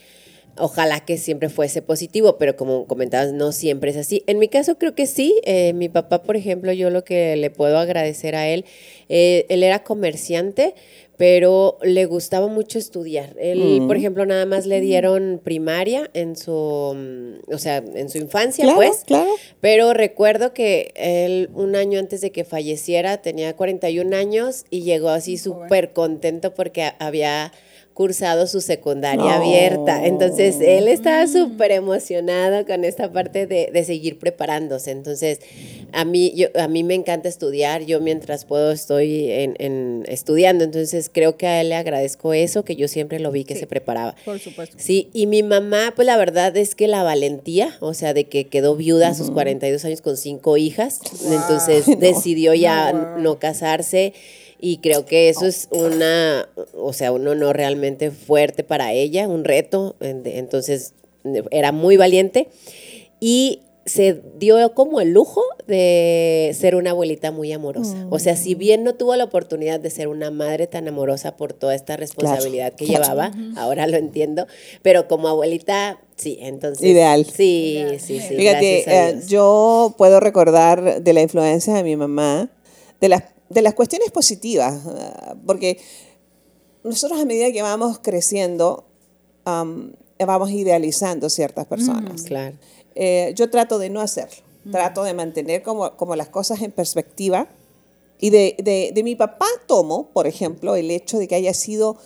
ojalá 0.57 0.99
que 0.99 1.17
siempre 1.17 1.49
fuese 1.49 1.81
positivo, 1.81 2.37
pero 2.37 2.55
como 2.55 2.87
comentabas, 2.87 3.31
no 3.33 3.51
siempre 3.51 3.91
es 3.91 3.97
así. 3.97 4.23
En 4.27 4.39
mi 4.39 4.47
caso 4.47 4.77
creo 4.77 4.95
que 4.95 5.05
sí. 5.05 5.39
Eh, 5.43 5.73
mi 5.73 5.89
papá, 5.89 6.23
por 6.23 6.35
ejemplo, 6.35 6.71
yo 6.73 6.89
lo 6.89 7.03
que 7.03 7.35
le 7.35 7.49
puedo 7.49 7.77
agradecer 7.77 8.35
a 8.35 8.47
él, 8.47 8.65
eh, 9.09 9.45
él 9.49 9.63
era 9.63 9.83
comerciante 9.83 10.75
pero 11.17 11.77
le 11.83 12.05
gustaba 12.05 12.47
mucho 12.47 12.79
estudiar. 12.79 13.35
Él, 13.39 13.81
mm. 13.81 13.87
por 13.87 13.97
ejemplo, 13.97 14.25
nada 14.25 14.45
más 14.45 14.65
le 14.65 14.81
dieron 14.81 15.39
primaria 15.43 16.09
en 16.13 16.35
su, 16.35 16.53
o 16.53 17.57
sea, 17.57 17.77
en 17.77 18.09
su 18.09 18.17
infancia, 18.17 18.65
pues. 18.75 19.03
Claro. 19.05 19.29
Pero 19.61 19.93
recuerdo 19.93 20.53
que 20.53 20.91
él, 20.95 21.49
un 21.53 21.75
año 21.75 21.99
antes 21.99 22.21
de 22.21 22.31
que 22.31 22.43
falleciera, 22.43 23.21
tenía 23.21 23.55
41 23.55 24.15
años 24.15 24.65
y 24.69 24.81
llegó 24.81 25.09
así 25.09 25.37
súper 25.37 25.93
contento 25.93 26.53
porque 26.53 26.91
había 26.99 27.51
cursado 27.93 28.47
su 28.47 28.61
secundaria 28.61 29.35
abierta. 29.35 30.05
Entonces, 30.05 30.57
él 30.61 30.87
estaba 30.87 31.27
súper 31.27 31.71
emocionado 31.71 32.65
con 32.65 32.83
esta 32.83 33.11
parte 33.11 33.45
de, 33.45 33.69
de, 33.71 33.83
seguir 33.83 34.17
preparándose. 34.17 34.91
Entonces, 34.91 35.39
a 35.91 36.03
mí, 36.03 36.33
yo, 36.35 36.47
a 36.55 36.67
mí 36.67 36.83
me 36.83 36.95
encanta 36.95 37.29
estudiar. 37.29 37.85
Yo 37.85 38.01
mientras 38.01 38.45
puedo 38.45 38.71
estoy 38.71 39.29
en, 39.31 39.55
en 39.59 40.03
estudiando. 40.07 40.63
Entonces, 40.63 41.09
creo 41.13 41.37
que 41.37 41.47
a 41.47 41.61
él 41.61 41.69
le 41.69 41.75
agradezco 41.75 42.33
eso, 42.33 42.63
que 42.63 42.75
yo 42.75 42.87
siempre 42.87 43.19
lo 43.19 43.31
vi 43.31 43.43
que 43.43 43.55
se 43.55 43.67
preparaba. 43.67 44.15
Por 44.25 44.39
supuesto. 44.39 44.75
Sí, 44.79 45.09
y 45.13 45.27
mi 45.27 45.43
mamá, 45.43 45.93
pues 45.95 46.05
la 46.07 46.17
verdad 46.17 46.55
es 46.57 46.73
que 46.75 46.87
la 46.87 47.03
valentía, 47.03 47.77
o 47.79 47.93
sea, 47.93 48.13
de 48.13 48.25
que 48.25 48.47
quedó 48.47 48.75
viuda 48.75 49.09
a 49.09 49.13
sus 49.13 49.29
42 49.29 49.85
años 49.85 50.01
con 50.01 50.17
cinco 50.17 50.57
hijas. 50.57 50.99
Entonces, 51.29 51.85
decidió 51.99 52.55
ya 52.55 52.91
no 53.19 53.37
casarse 53.37 54.13
Y 54.65 54.77
creo 54.77 55.05
que 55.05 55.27
eso 55.27 55.45
es 55.45 55.67
una, 55.71 56.47
o 56.73 56.93
sea, 56.93 57.11
un 57.11 57.27
honor 57.27 57.57
realmente 57.57 58.11
fuerte 58.11 58.63
para 58.63 58.93
ella, 58.93 59.27
un 59.27 59.43
reto. 59.43 59.97
Entonces, 59.99 60.93
era 61.51 61.73
muy 61.73 61.97
valiente. 61.97 62.47
Y 63.19 63.63
se 63.85 64.21
dio 64.37 64.73
como 64.73 65.01
el 65.01 65.11
lujo 65.11 65.43
de 65.67 66.55
ser 66.57 66.75
una 66.75 66.91
abuelita 66.91 67.31
muy 67.31 67.51
amorosa. 67.51 68.07
O 68.09 68.19
sea, 68.19 68.37
si 68.37 68.55
bien 68.55 68.85
no 68.85 68.95
tuvo 68.95 69.17
la 69.17 69.25
oportunidad 69.25 69.81
de 69.81 69.89
ser 69.89 70.07
una 70.07 70.31
madre 70.31 70.67
tan 70.67 70.87
amorosa 70.87 71.35
por 71.35 71.51
toda 71.51 71.75
esta 71.75 71.97
responsabilidad 71.97 72.71
que 72.71 72.85
llevaba, 72.85 73.33
ahora 73.57 73.85
lo 73.85 73.97
entiendo, 73.97 74.47
pero 74.81 75.09
como 75.09 75.27
abuelita, 75.27 75.99
sí, 76.15 76.37
entonces... 76.39 76.85
Ideal. 76.87 77.25
Sí, 77.25 77.83
sí, 77.99 78.21
sí. 78.21 78.37
Fíjate, 78.37 79.09
eh, 79.09 79.19
yo 79.27 79.93
puedo 79.97 80.21
recordar 80.21 81.03
de 81.03 81.11
la 81.11 81.21
influencia 81.21 81.73
de 81.73 81.83
mi 81.83 81.97
mamá, 81.97 82.49
de 83.01 83.09
las, 83.09 83.32
de 83.53 83.61
las 83.61 83.73
cuestiones 83.73 84.11
positivas, 84.11 84.81
eh, 84.85 85.35
porque 85.45 85.79
nosotros 86.83 87.19
a 87.21 87.25
medida 87.25 87.51
que 87.51 87.61
vamos 87.61 87.99
creciendo, 88.01 88.85
vamos 89.45 90.51
idealizando 90.51 91.29
ciertas 91.29 91.65
personas. 91.65 92.23
claro. 92.23 92.57
Eh, 92.95 93.33
yo 93.35 93.49
trato 93.49 93.79
de 93.79 93.89
no 93.89 94.01
hacerlo. 94.01 94.43
Trato 94.71 95.03
de 95.03 95.13
mantener 95.13 95.61
como, 95.61 95.97
como 95.97 96.15
las 96.15 96.29
cosas 96.29 96.61
en 96.61 96.71
perspectiva. 96.71 97.49
Y 98.19 98.29
de, 98.29 98.55
de, 98.63 98.91
de, 98.93 99.03
mi 99.03 99.15
papá 99.15 99.47
tomo, 99.67 100.09
por 100.13 100.27
ejemplo, 100.27 100.75
el 100.75 100.89
hecho 100.89 101.17
de 101.17 101.27
que 101.27 101.35
haya 101.35 101.53
sido 101.53 101.97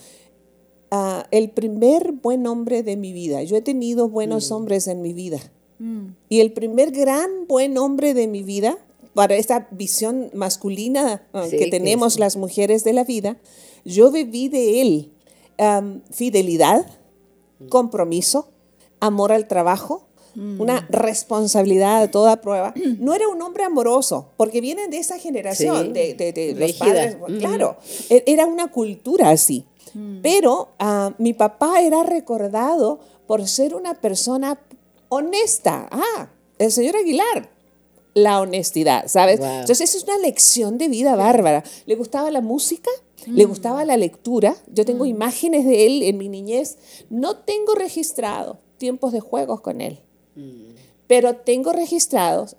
uh, 0.92 1.22
el 1.30 1.52
primer 1.52 2.14
buen 2.14 2.48
hombre 2.48 2.82
de 2.82 2.96
mi 2.98 3.14
vida. 3.14 3.44
Yo 3.44 3.58
he 3.58 3.62
tenido 3.62 4.10
buenos 4.10 4.50
mm. 4.50 4.54
hombres 4.54 4.88
en 4.88 5.02
mi 5.02 5.14
vida. 5.14 5.40
Mm. 5.78 6.08
Y 6.30 6.40
el 6.40 6.54
primer 6.54 6.92
gran 6.92 7.46
buen 7.48 7.78
hombre 7.78 8.16
de 8.16 8.28
mi 8.28 8.42
vida, 8.42 8.78
para 9.18 9.36
esta 9.36 9.68
visión 9.72 10.30
masculina 10.36 11.28
uh, 11.34 11.50
que 11.50 11.72
tenemos 11.72 12.14
que 12.14 12.20
las 12.20 12.38
mujeres 12.38 12.84
de 12.84 12.94
la 12.94 13.04
vida, 13.04 13.38
yo 13.84 14.12
bebí 14.12 14.48
de 14.48 14.80
él 14.80 15.12
um, 15.58 16.02
fidelidad, 16.12 16.86
mm. 17.58 17.70
compromiso, 17.70 18.52
amor 19.00 19.32
al 19.32 19.48
trabajo, 19.48 20.04
una 20.36 20.86
responsabilidad 20.92 22.04
a 22.04 22.12
toda 22.12 22.42
prueba. 22.42 22.76
No 23.00 23.16
era 23.16 23.28
un 23.28 23.42
hombre 23.42 23.64
amoroso, 23.64 24.34
porque 24.38 24.62
vienen 24.62 24.92
de 24.92 25.00
esa 25.00 25.18
generación, 25.18 25.94
de, 25.94 26.56
los 26.56 26.74
padres. 26.74 27.18
Claro, 27.40 27.78
e, 28.12 28.24
era 28.28 28.46
una 28.46 28.68
cultura 28.72 29.32
así. 29.32 29.66
Mm. 29.96 30.20
Pero 30.22 30.76
uh, 30.80 31.12
mi 31.18 31.34
papá 31.34 31.82
era 31.82 32.04
recordado 32.04 33.00
por 33.26 33.48
ser 33.48 33.74
una 33.74 33.96
persona 33.96 34.60
honesta. 35.10 35.90
Ah, 35.90 36.30
el 36.60 36.72
señor 36.72 36.98
Aguilar, 36.98 37.57
la 38.18 38.42
honestidad, 38.42 39.08
¿sabes? 39.08 39.40
Entonces, 39.40 39.94
es 39.94 40.04
una 40.04 40.18
lección 40.18 40.80
de 40.80 40.88
vida 40.88 41.16
bárbara. 41.16 41.64
¿Le 41.86 41.96
gustaba 41.96 42.32
la 42.32 42.42
música? 42.42 42.90
Le 43.28 43.46
mm. 43.46 43.50
gustaba 43.50 43.86
la 43.86 43.96
lectura. 43.96 44.56
Yo 44.74 44.86
tengo 44.86 45.04
mm. 45.04 45.08
imágenes 45.08 45.66
de 45.66 45.86
él 45.86 46.02
en 46.02 46.18
mi 46.18 46.28
niñez. 46.28 46.78
No 47.12 47.38
tengo 47.38 47.76
registrado 47.76 48.58
tiempos 48.78 49.12
de 49.14 49.20
juegos 49.20 49.62
con 49.62 49.82
él. 49.82 50.00
Pero 51.08 51.36
tengo 51.36 51.74
registrados 51.74 52.58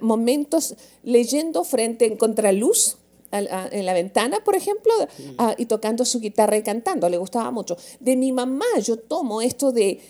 momentos 0.00 0.74
leyendo 1.02 1.64
frente 1.64 2.06
en 2.06 2.16
contraluz 2.16 2.96
en 3.30 3.86
la 3.86 3.92
ventana, 3.92 4.38
por 4.44 4.56
ejemplo, 4.56 4.92
ah, 5.36 5.54
y 5.58 5.66
tocando 5.66 6.04
su 6.04 6.20
guitarra 6.20 6.56
y 6.56 6.62
cantando. 6.62 7.08
Le 7.08 7.18
gustaba 7.18 7.50
mucho. 7.50 7.76
De 8.00 8.16
mi 8.16 8.32
mamá 8.32 8.66
yo 8.82 8.98
tomo 8.98 9.42
esto 9.42 9.70
de, 9.70 10.00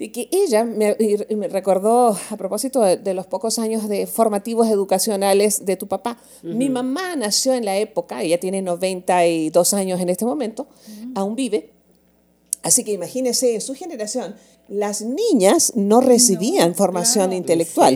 de 0.00 0.10
que 0.10 0.30
ella 0.32 0.64
me, 0.64 0.96
me, 1.36 1.48
recordó 1.48 2.16
a 2.30 2.36
propósito 2.38 2.80
de, 2.80 3.12
los 3.12 3.26
pocos 3.26 3.58
años 3.58 3.86
de 3.86 4.06
formativos 4.06 4.66
educacionales 4.70 5.66
de 5.66 5.76
tu 5.76 5.88
papá. 5.88 6.16
Mi 6.42 6.70
mamá 6.70 7.16
nació 7.16 7.52
en 7.52 7.66
la 7.66 7.76
época, 7.76 8.22
ella 8.22 8.40
tiene 8.40 8.62
92 8.62 9.74
años 9.74 10.00
en 10.00 10.08
este 10.08 10.24
momento, 10.24 10.68
aún 11.14 11.36
vive. 11.36 11.72
Así 12.62 12.82
que 12.82 12.92
imagínese 12.92 13.54
en 13.54 13.60
su 13.60 13.74
generación 13.74 14.36
las 14.68 15.02
niñas 15.02 15.74
no 15.76 16.00
recibían 16.00 16.74
formación 16.74 17.34
intelectual. 17.34 17.94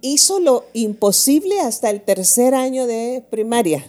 Hizo 0.00 0.40
lo 0.40 0.64
imposible 0.72 1.60
hasta 1.60 1.90
el 1.90 2.00
tercer 2.00 2.54
año 2.54 2.88
de 2.88 3.22
primaria. 3.30 3.86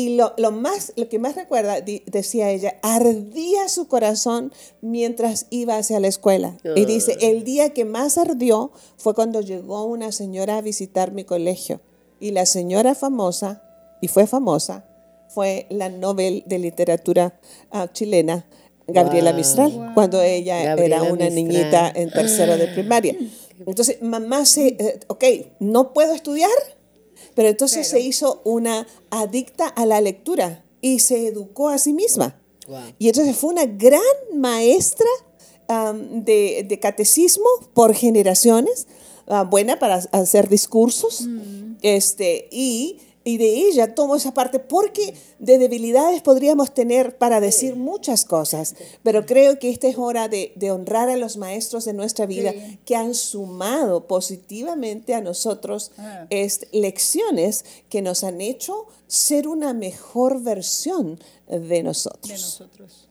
Y 0.00 0.16
lo, 0.16 0.32
más, 0.50 0.94
lo 0.96 1.10
que 1.10 1.18
más 1.18 1.36
recuerda, 1.36 1.78
decía 1.82 2.48
ella, 2.48 2.78
ardía 2.80 3.68
su 3.68 3.86
corazón 3.86 4.50
mientras 4.80 5.46
iba 5.50 5.76
hacia 5.76 6.00
la 6.00 6.08
escuela. 6.08 6.56
Y 6.74 6.86
dice, 6.86 7.18
el 7.20 7.44
día 7.44 7.74
que 7.74 7.84
más 7.84 8.16
ardió 8.16 8.72
fue 8.96 9.14
cuando 9.14 9.42
llegó 9.42 9.84
una 9.84 10.10
señora 10.10 10.56
a 10.56 10.62
visitar 10.62 11.12
mi 11.12 11.24
colegio. 11.24 11.82
Y 12.18 12.30
la 12.30 12.46
señora 12.46 12.94
famosa, 12.94 13.62
y 14.00 14.08
fue 14.08 14.26
famosa, 14.26 14.86
fue 15.28 15.66
la 15.68 15.90
Nobel 15.90 16.44
de 16.46 16.58
Literatura 16.58 17.38
ah, 17.70 17.92
chilena, 17.92 18.46
Gabriela 18.88 19.34
Mistral, 19.34 19.92
cuando 19.92 20.22
ella 20.22 20.72
era 20.82 21.02
una 21.02 21.28
niñita 21.28 21.92
en 21.94 22.10
tercero 22.10 22.56
de 22.56 22.68
primaria. 22.74 23.16
Entonces, 23.66 24.00
mamá 24.00 24.46
se, 24.46 24.68
eh, 24.68 25.00
ok, 25.08 25.24
no 25.58 25.92
puedo 25.92 26.14
estudiar, 26.14 26.48
pero 27.40 27.48
entonces 27.48 27.88
se 27.88 28.00
hizo 28.00 28.42
una 28.44 28.86
adicta 29.08 29.66
a 29.66 29.86
la 29.86 30.02
lectura 30.02 30.62
y 30.82 30.98
se 30.98 31.26
educó 31.26 31.70
a 31.70 31.78
sí 31.78 31.94
misma. 31.94 32.38
Y 32.98 33.08
entonces 33.08 33.34
fue 33.34 33.48
una 33.48 33.64
gran 33.64 34.02
maestra 34.34 35.06
de, 36.02 36.66
de, 36.68 36.78
catecismo 36.78 37.46
por 37.72 37.94
generaciones, 37.94 38.88
ah, 39.26 39.44
buena 39.44 39.78
para 39.78 39.94
hacer 40.12 40.50
discursos, 40.50 41.22
mm. 41.22 41.76
este, 41.80 42.46
y 42.52 42.98
y 43.30 43.38
de 43.38 43.68
ella 43.68 43.94
tomo 43.94 44.16
esa 44.16 44.34
parte 44.34 44.58
porque 44.58 45.14
de 45.38 45.58
debilidades 45.58 46.20
podríamos 46.20 46.74
tener 46.74 47.16
para 47.16 47.40
decir 47.40 47.76
muchas 47.76 48.24
cosas, 48.24 48.74
pero 49.04 49.24
creo 49.24 49.60
que 49.60 49.70
esta 49.70 49.86
es 49.86 49.96
hora 49.96 50.28
de, 50.28 50.52
honrar 50.70 51.08
a 51.08 51.16
los 51.16 51.36
maestros 51.36 51.84
de 51.84 51.92
nuestra 51.92 52.26
vida 52.26 52.52
que 52.84 52.96
han 52.96 53.14
sumado 53.14 54.06
positivamente 54.08 55.14
a 55.14 55.20
nosotros 55.20 55.92
ah. 55.98 56.26
lecciones 56.72 57.64
que 57.88 58.02
nos 58.02 58.24
han 58.24 58.40
hecho 58.40 58.86
ser 59.06 59.46
una 59.46 59.72
mejor 59.72 60.42
versión 60.42 61.20
de 61.48 61.82
nosotros. 61.84 62.28
De 62.28 62.34
nosotros. 62.34 63.08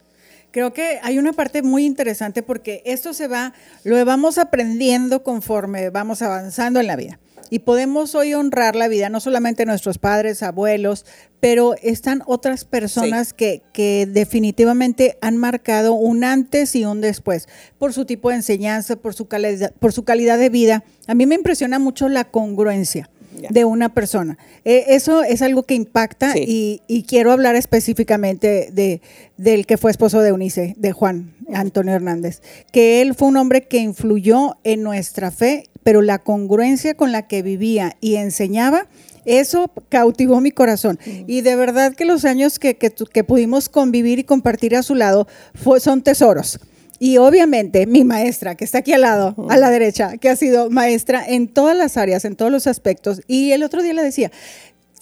Creo 0.51 0.73
que 0.73 0.99
hay 1.01 1.17
una 1.17 1.31
parte 1.31 1.61
muy 1.61 1.85
interesante 1.85 2.43
porque 2.43 2.81
esto 2.85 3.13
se 3.13 3.27
va, 3.27 3.53
lo 3.83 4.03
vamos 4.03 4.37
aprendiendo 4.37 5.23
conforme 5.23 5.89
vamos 5.91 6.21
avanzando 6.21 6.79
en 6.79 6.87
la 6.87 6.95
vida. 6.95 7.19
Y 7.49 7.59
podemos 7.59 8.15
hoy 8.15 8.33
honrar 8.33 8.75
la 8.75 8.87
vida, 8.87 9.09
no 9.09 9.19
solamente 9.19 9.65
nuestros 9.65 9.97
padres, 9.97 10.43
abuelos, 10.43 11.05
pero 11.39 11.75
están 11.81 12.21
otras 12.25 12.65
personas 12.65 13.33
que, 13.33 13.61
que, 13.73 14.07
definitivamente 14.09 15.17
han 15.21 15.37
marcado 15.37 15.93
un 15.93 16.23
antes 16.23 16.75
y 16.75 16.85
un 16.85 17.01
después 17.01 17.47
por 17.77 17.93
su 17.93 18.05
tipo 18.05 18.29
de 18.29 18.37
enseñanza, 18.37 18.95
por 18.95 19.13
su 19.13 19.27
calidad, 19.27 19.73
por 19.79 19.93
su 19.93 20.03
calidad 20.03 20.37
de 20.37 20.49
vida. 20.49 20.83
A 21.07 21.15
mí 21.15 21.25
me 21.25 21.35
impresiona 21.35 21.79
mucho 21.79 22.09
la 22.09 22.25
congruencia 22.25 23.09
de 23.49 23.65
una 23.65 23.93
persona. 23.93 24.37
E, 24.65 24.85
eso 24.89 25.23
es 25.23 25.41
algo 25.41 25.63
que 25.63 25.75
impacta 25.75 26.37
y, 26.37 26.81
y, 26.87 27.03
quiero 27.03 27.31
hablar 27.31 27.55
específicamente 27.55 28.69
de, 28.71 29.01
del 29.37 29.65
que 29.65 29.77
fue 29.77 29.91
esposo 29.91 30.21
de 30.21 30.31
Unice, 30.31 30.75
de 30.77 30.91
Juan 30.91 31.33
Antonio 31.53 31.93
Hernández, 31.93 32.41
que 32.71 33.01
él 33.01 33.15
fue 33.15 33.27
un 33.27 33.37
hombre 33.37 33.67
que 33.67 33.77
influyó 33.77 34.57
en 34.63 34.83
nuestra 34.83 35.31
fe 35.31 35.69
pero 35.83 36.01
la 36.01 36.19
congruencia 36.19 36.93
con 36.93 37.11
la 37.11 37.27
que 37.27 37.41
vivía 37.41 37.95
y 38.01 38.15
enseñaba, 38.15 38.87
eso 39.25 39.71
cautivó 39.89 40.41
mi 40.41 40.51
corazón. 40.51 40.99
Y 41.05 41.41
de 41.41 41.55
verdad 41.55 41.95
que 41.95 42.05
los 42.05 42.25
años 42.25 42.59
que, 42.59 42.75
que, 42.77 43.23
pudimos 43.23 43.69
convivir 43.69 44.19
y 44.19 44.23
compartir 44.23 44.75
a 44.75 44.83
su 44.83 44.95
lado 44.95 45.27
fue, 45.53 45.79
son 45.79 46.01
tesoros. 46.01 46.59
Y 46.99 47.17
obviamente 47.17 47.87
mi 47.87 48.03
maestra, 48.03 48.55
que 48.55 48.65
está 48.65 48.79
aquí 48.79 48.93
al 48.93 49.01
lado, 49.01 49.35
a 49.49 49.57
la 49.57 49.69
derecha, 49.69 50.17
que 50.17 50.29
ha 50.29 50.35
sido 50.35 50.69
maestra 50.69 51.25
en 51.25 51.47
todas 51.47 51.75
las 51.75 51.97
áreas, 51.97 52.25
en 52.25 52.35
todos 52.35 52.51
los 52.51 52.67
aspectos. 52.67 53.21
Y 53.25 53.51
el 53.53 53.63
otro 53.63 53.81
día 53.81 53.93
le 53.93 54.03
decía, 54.03 54.31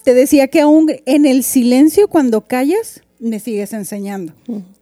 te 0.04 0.14
decía 0.14 0.48
que 0.48 0.60
aún 0.60 0.90
en 1.06 1.26
el 1.26 1.42
silencio 1.42 2.08
cuando 2.08 2.42
callas, 2.42 3.02
me 3.20 3.40
sigues 3.40 3.72
enseñando. 3.72 4.32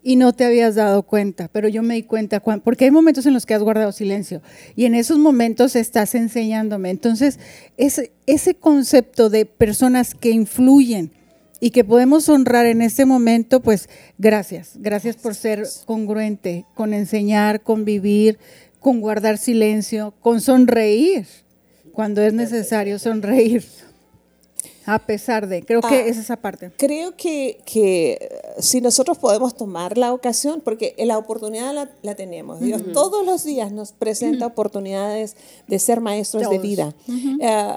Y 0.03 0.17
no 0.17 0.33
te 0.33 0.45
habías 0.45 0.75
dado 0.75 1.03
cuenta, 1.03 1.49
pero 1.49 1.69
yo 1.69 1.83
me 1.83 1.95
di 1.95 2.03
cuenta, 2.03 2.41
porque 2.41 2.85
hay 2.85 2.91
momentos 2.91 3.27
en 3.27 3.35
los 3.35 3.47
que 3.47 3.55
has 3.55 3.63
guardado 3.63 3.93
silencio 3.93 4.43
y 4.75 4.85
en 4.85 4.95
esos 4.95 5.19
momentos 5.19 5.75
estás 5.75 6.15
enseñándome. 6.15 6.91
Entonces, 6.91 7.39
ese, 7.77 8.13
ese 8.27 8.55
concepto 8.55 9.31
de 9.31 9.47
personas 9.47 10.15
que 10.15 10.31
influyen 10.31 11.11
y 11.61 11.71
que 11.71 11.85
podemos 11.85 12.29
honrar 12.29 12.67
en 12.67 12.83
este 12.83 13.05
momento, 13.05 13.61
pues 13.61 13.89
gracias. 14.19 14.73
Gracias 14.77 15.17
por 15.17 15.35
ser 15.35 15.67
congruente 15.85 16.65
con 16.75 16.95
enseñar, 16.95 17.63
con 17.63 17.85
vivir, 17.85 18.39
con 18.81 19.01
guardar 19.01 19.39
silencio, 19.39 20.15
con 20.21 20.41
sonreír 20.41 21.27
cuando 21.97 22.21
es 22.21 22.35
necesario 22.35 22.99
sonreír. 22.99 23.65
A 24.85 25.01
pesar 25.01 25.49
de, 25.49 25.65
creo 25.65 25.81
que 25.81 25.97
ah, 25.97 26.07
es 26.07 26.17
esa 26.17 26.37
parte. 26.37 26.71
Creo 26.77 27.17
que, 27.17 27.59
que, 27.65 28.13
eh, 28.13 28.41
si 28.61 28.81
nosotros 28.81 29.19
podemos 29.19 29.57
tomar 29.57 29.99
la 29.99 30.13
ocasión, 30.13 30.61
porque 30.61 30.95
la 30.99 31.19
oportunidad 31.19 31.75
la, 31.75 31.91
la 32.03 32.15
tenemos. 32.15 32.61
Dios 32.61 32.83
todos 32.93 33.27
los 33.27 33.43
días 33.43 33.73
nos 33.73 33.91
presenta 33.91 34.47
oportunidades 34.47 35.37
de 35.67 35.79
ser 35.81 36.01
maestros 36.01 36.49
de 36.49 36.59
vida. 36.61 36.95
Eh, 37.41 37.75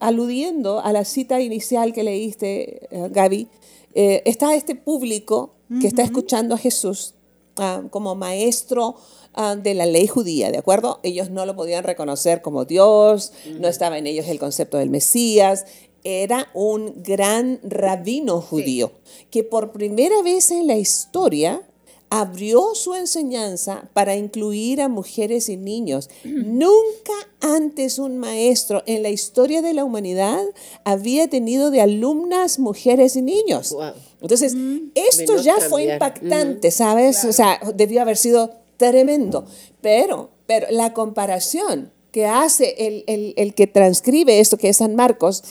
aludiendo 0.00 0.80
a 0.80 0.92
la 0.92 1.04
cita 1.04 1.40
inicial 1.40 1.92
que 1.92 2.02
leíste, 2.02 2.88
eh, 2.90 3.08
Gaby, 3.10 3.48
eh, 3.94 4.22
está 4.26 4.54
este 4.54 4.74
público 4.74 5.54
que 5.80 5.86
está 5.86 6.02
escuchando 6.02 6.54
a 6.54 6.58
Jesús 6.58 7.14
ah, 7.56 7.82
como 7.90 8.14
maestro 8.14 8.96
ah, 9.34 9.54
de 9.54 9.74
la 9.74 9.84
ley 9.84 10.06
judía, 10.06 10.50
¿de 10.50 10.58
acuerdo? 10.58 10.98
Ellos 11.02 11.30
no 11.30 11.44
lo 11.44 11.56
podían 11.56 11.84
reconocer 11.84 12.40
como 12.40 12.64
Dios, 12.64 13.32
no 13.58 13.68
estaba 13.68 13.98
en 13.98 14.06
ellos 14.06 14.28
el 14.28 14.38
concepto 14.38 14.78
del 14.78 14.88
Mesías, 14.88 15.66
era 16.04 16.48
un 16.54 17.02
gran 17.02 17.60
rabino 17.62 18.40
judío 18.40 18.92
que 19.30 19.44
por 19.44 19.72
primera 19.72 20.22
vez 20.22 20.50
en 20.50 20.66
la 20.66 20.76
historia 20.76 21.62
abrió 22.10 22.74
su 22.74 22.94
enseñanza 22.94 23.88
para 23.92 24.16
incluir 24.16 24.80
a 24.80 24.88
mujeres 24.88 25.48
y 25.48 25.56
niños. 25.56 26.08
Nunca 26.24 27.12
antes 27.40 27.98
un 27.98 28.18
maestro 28.18 28.82
en 28.86 29.02
la 29.02 29.10
historia 29.10 29.62
de 29.62 29.74
la 29.74 29.84
humanidad 29.84 30.42
había 30.84 31.28
tenido 31.28 31.70
de 31.70 31.80
alumnas 31.80 32.58
mujeres 32.58 33.16
y 33.16 33.22
niños. 33.22 33.76
Entonces, 34.20 34.54
mm. 34.54 34.90
esto 34.94 35.36
ya 35.42 35.56
fue 35.68 35.84
impactante, 35.84 36.70
¿sabes? 36.70 37.24
O 37.24 37.32
sea, 37.32 37.60
debió 37.74 38.02
haber 38.02 38.16
sido 38.16 38.52
tremendo. 38.76 39.44
Pero, 39.80 40.30
pero 40.46 40.66
la 40.70 40.94
comparación 40.94 41.92
que 42.10 42.26
hace 42.26 42.74
el, 42.78 43.34
el, 43.36 43.54
que 43.54 43.66
transcribe 43.66 44.40
esto, 44.40 44.56
que 44.56 44.70
es 44.70 44.78
San 44.78 44.96
Marcos, 44.96 45.44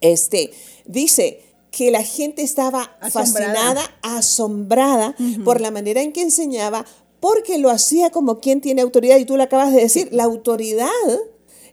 este, 0.00 0.50
dice, 0.86 1.40
que 1.78 1.92
la 1.92 2.02
gente 2.02 2.42
estaba 2.42 2.90
fascinada, 3.08 3.80
asombrada 4.02 5.14
por 5.44 5.60
la 5.60 5.70
manera 5.70 6.02
en 6.02 6.12
que 6.12 6.22
enseñaba, 6.22 6.84
porque 7.20 7.56
lo 7.58 7.70
hacía 7.70 8.10
como 8.10 8.40
quien 8.40 8.60
tiene 8.60 8.82
autoridad, 8.82 9.16
y 9.16 9.24
tú 9.24 9.36
lo 9.36 9.44
acabas 9.44 9.72
de 9.72 9.82
decir, 9.82 10.08
la 10.10 10.24
autoridad 10.24 10.88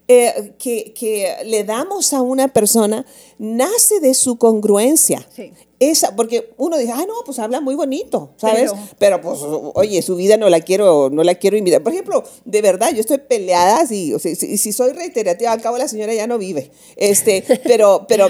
eh, 0.07 0.53
que, 0.59 0.93
que, 0.93 1.37
le 1.45 1.63
damos 1.63 2.13
a 2.13 2.21
una 2.21 2.49
persona 2.49 3.03
nace 3.37 3.99
de 3.99 4.13
su 4.13 4.37
congruencia. 4.37 5.27
Sí. 5.35 5.51
Esa, 5.77 6.15
porque 6.15 6.53
uno 6.57 6.77
dice, 6.77 6.93
ah, 6.93 7.03
no, 7.05 7.15
pues 7.25 7.37
habla 7.37 7.59
muy 7.59 7.75
bonito, 7.75 8.29
¿sabes? 8.37 8.71
Pero, 8.97 9.19
pues, 9.19 9.39
oye, 9.73 10.01
su 10.01 10.15
vida 10.15 10.37
no 10.37 10.47
la 10.47 10.61
quiero, 10.61 11.09
no 11.09 11.21
la 11.21 11.35
quiero 11.35 11.57
invitar. 11.57 11.83
Por 11.83 11.91
ejemplo, 11.91 12.23
de 12.45 12.61
verdad, 12.61 12.93
yo 12.93 13.01
estoy 13.01 13.17
peleada, 13.17 13.85
si, 13.85 14.13
o 14.13 14.19
si, 14.19 14.35
si, 14.35 14.71
soy 14.71 14.93
reiterativa, 14.93 15.51
al 15.51 15.61
cabo 15.61 15.77
la 15.77 15.89
señora 15.89 16.13
ya 16.13 16.27
no 16.27 16.37
vive. 16.37 16.71
Este, 16.95 17.43
pero, 17.65 18.05
pero 18.07 18.29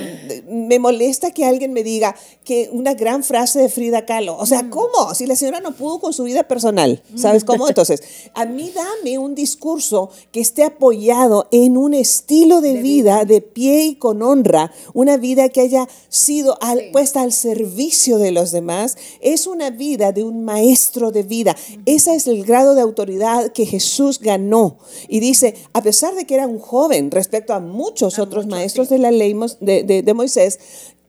me 0.50 0.80
molesta 0.80 1.30
que 1.30 1.46
alguien 1.46 1.72
me 1.72 1.84
diga 1.84 2.16
que 2.44 2.68
una 2.72 2.96
gran 2.96 3.24
frase 3.24 3.60
de 3.60 3.70
Frida 3.70 4.08
Kahlo. 4.08 4.36
O 4.38 4.48
sea, 4.48 4.64
mm. 4.64 4.70
¿cómo? 4.72 5.14
Si 5.14 5.28
la 5.28 5.36
señora 5.36 5.60
no 5.60 5.76
pudo 5.76 6.00
con 6.00 6.14
su 6.14 6.24
vida 6.24 6.48
personal, 6.48 7.04
¿sabes 7.16 7.44
cómo? 7.44 7.68
Entonces, 7.68 8.02
a 8.34 8.46
mí 8.46 8.72
dame 8.74 9.20
un 9.20 9.36
discurso 9.36 10.10
que 10.32 10.40
esté 10.40 10.64
apoyado 10.64 11.48
en 11.52 11.78
un 11.78 11.94
estilo 11.94 12.62
de, 12.62 12.82
vida, 12.82 13.24
de 13.24 13.42
pie 13.42 13.84
y 13.84 13.96
con 13.96 14.24
honra, 14.24 14.72
una 14.96 15.18
vida 15.18 15.50
que 15.50 15.60
haya 15.60 15.88
sido 16.08 16.58
puesta 16.94 17.22
al 17.22 17.34
servicio 17.34 18.18
de 18.18 18.32
los 18.32 18.52
demás, 18.52 18.98
es 19.20 19.46
una 19.46 19.70
vida 19.70 20.14
de 20.14 20.24
un 20.24 20.46
maestro 20.46 21.12
de 21.12 21.22
vida. 21.22 21.56
Ese 21.86 22.16
es 22.16 22.28
el 22.28 22.46
grado 22.46 22.75
de 22.75 22.82
autoridad 22.82 23.52
que 23.52 23.66
Jesús 23.66 24.20
ganó. 24.20 24.78
Y 25.10 25.20
dice, 25.20 25.56
a 25.74 25.84
pesar 25.84 26.16
de 26.16 26.25
que 26.25 26.36
era 26.36 26.48
un 26.48 26.60
joven 26.60 27.12
respecto 27.12 27.54
a 27.54 27.60
muchos 27.60 28.20
otros 28.20 28.48
maestros 28.48 28.88
de 28.88 29.00
la 29.00 29.12
ley 29.12 29.36
de, 29.60 30.14
Moisés, 30.16 30.60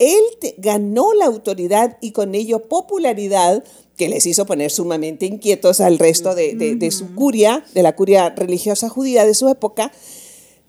él 0.00 0.22
ganó 0.58 1.14
la 1.14 1.26
autoridad 1.26 1.96
y 2.00 2.10
con 2.10 2.34
ello 2.34 2.64
popularidad 2.68 3.62
que 3.96 4.08
les 4.08 4.26
hizo 4.26 4.46
poner 4.46 4.72
sumamente 4.72 5.26
inquietos 5.26 5.80
al 5.80 6.00
resto 6.00 6.34
de, 6.34 6.54
de, 6.54 6.90
su 6.90 7.14
curia, 7.14 7.64
de 7.72 7.84
la 7.84 7.94
curia 7.94 8.30
religiosa 8.30 8.88
judía 8.88 9.24
de 9.24 9.34
su 9.34 9.48
época, 9.48 9.92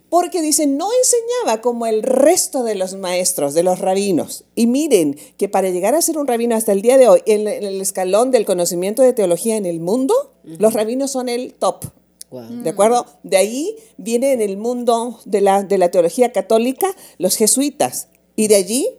porque 0.10 0.42
dice, 0.42 0.68
no 0.68 0.88
enseñaba 0.94 1.62
como 1.62 1.86
el 1.86 2.04
resto 2.04 2.64
de 2.64 2.76
los 2.76 2.96
maestros, 2.96 3.54
de 3.54 3.64
los 3.64 3.80
rabinos. 3.80 4.46
Y 4.56 4.68
miren 4.68 5.18
que 5.38 5.50
para 5.50 5.70
llegar 5.70 5.96
a 5.96 6.02
ser 6.02 6.18
un 6.18 6.28
rabino 6.28 6.56
hasta 6.56 6.72
el 6.72 6.82
día 6.82 6.98
de 6.98 7.08
hoy, 7.08 7.22
en 7.26 7.48
el 7.48 7.82
escalón 7.82 8.32
del 8.32 8.46
conocimiento 8.46 9.02
de 9.02 9.14
teología 9.14 9.58
en 9.58 9.66
el 9.66 9.80
mundo, 9.80 10.34
los 10.44 10.74
rabinos 10.74 11.12
son 11.12 11.30
el 11.30 11.54
top. 11.54 11.86
¿De 12.30 12.70
acuerdo? 12.70 13.06
De 13.24 13.38
ahí 13.38 13.78
viene 13.96 14.34
en 14.34 14.42
el 14.42 14.58
mundo 14.58 15.20
de 15.24 15.40
la, 15.40 15.64
de 15.64 15.78
la 15.78 15.92
teología 15.92 16.34
católica 16.34 16.94
los 17.18 17.38
jesuitas. 17.38 18.10
Y 18.36 18.50
de 18.50 18.56
allí 18.56 18.90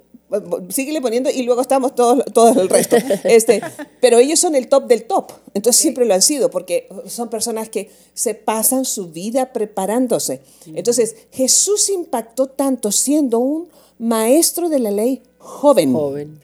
síguele 0.68 1.00
poniendo 1.00 1.30
y 1.30 1.42
luego 1.42 1.60
estamos 1.60 1.94
todos, 1.94 2.24
todos 2.32 2.56
el 2.56 2.68
resto. 2.68 2.96
Este, 3.24 3.60
pero 4.00 4.18
ellos 4.18 4.38
son 4.38 4.54
el 4.54 4.68
top 4.68 4.86
del 4.86 5.04
top, 5.04 5.32
entonces 5.54 5.80
siempre 5.80 6.04
lo 6.04 6.14
han 6.14 6.22
sido, 6.22 6.50
porque 6.50 6.88
son 7.06 7.28
personas 7.28 7.68
que 7.68 7.90
se 8.14 8.34
pasan 8.34 8.84
su 8.84 9.08
vida 9.08 9.52
preparándose. 9.52 10.40
Entonces 10.66 11.16
Jesús 11.32 11.88
impactó 11.90 12.46
tanto 12.46 12.92
siendo 12.92 13.38
un 13.38 13.68
maestro 13.98 14.68
de 14.68 14.78
la 14.78 14.90
ley 14.90 15.22
joven. 15.38 15.92
joven. 15.92 16.40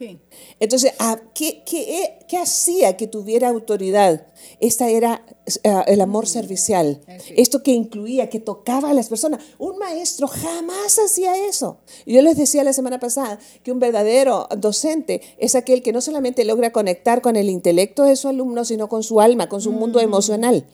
Entonces, 0.59 0.93
¿qué, 1.33 1.63
qué, 1.65 2.19
qué 2.27 2.37
hacía 2.37 2.97
que 2.97 3.07
tuviera 3.07 3.49
autoridad? 3.49 4.25
Esta 4.59 4.89
era 4.89 5.25
eh, 5.63 5.83
el 5.87 6.01
amor 6.01 6.27
servicial. 6.27 7.01
Esto 7.35 7.61
que 7.61 7.71
incluía, 7.71 8.29
que 8.29 8.39
tocaba 8.39 8.89
a 8.89 8.93
las 8.93 9.09
personas. 9.09 9.41
Un 9.57 9.77
maestro 9.77 10.27
jamás 10.27 10.97
hacía 10.97 11.47
eso. 11.47 11.77
Yo 12.05 12.21
les 12.21 12.37
decía 12.37 12.63
la 12.63 12.73
semana 12.73 12.99
pasada 12.99 13.39
que 13.63 13.71
un 13.71 13.79
verdadero 13.79 14.47
docente 14.57 15.21
es 15.37 15.55
aquel 15.55 15.83
que 15.83 15.91
no 15.91 16.01
solamente 16.01 16.45
logra 16.45 16.71
conectar 16.71 17.21
con 17.21 17.35
el 17.35 17.49
intelecto 17.49 18.03
de 18.03 18.15
su 18.15 18.27
alumno, 18.27 18.65
sino 18.65 18.87
con 18.87 19.03
su 19.03 19.21
alma, 19.21 19.49
con 19.49 19.61
su 19.61 19.71
mundo 19.71 19.99
mm. 19.99 20.03
emocional. 20.03 20.65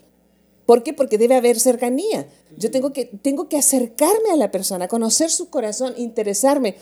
¿Por 0.72 0.84
qué? 0.84 0.94
Porque 0.94 1.18
debe 1.18 1.36
haber 1.36 1.60
cercanía. 1.60 2.30
Yo 2.58 2.72
tengo 2.72 2.94
que, 2.94 3.04
tengo 3.04 3.50
que 3.50 3.58
acercarme 3.58 4.30
a 4.32 4.38
la 4.38 4.52
persona, 4.52 4.88
conocer 4.88 5.30
su 5.30 5.50
corazón, 5.50 5.94
interesarme 5.98 6.78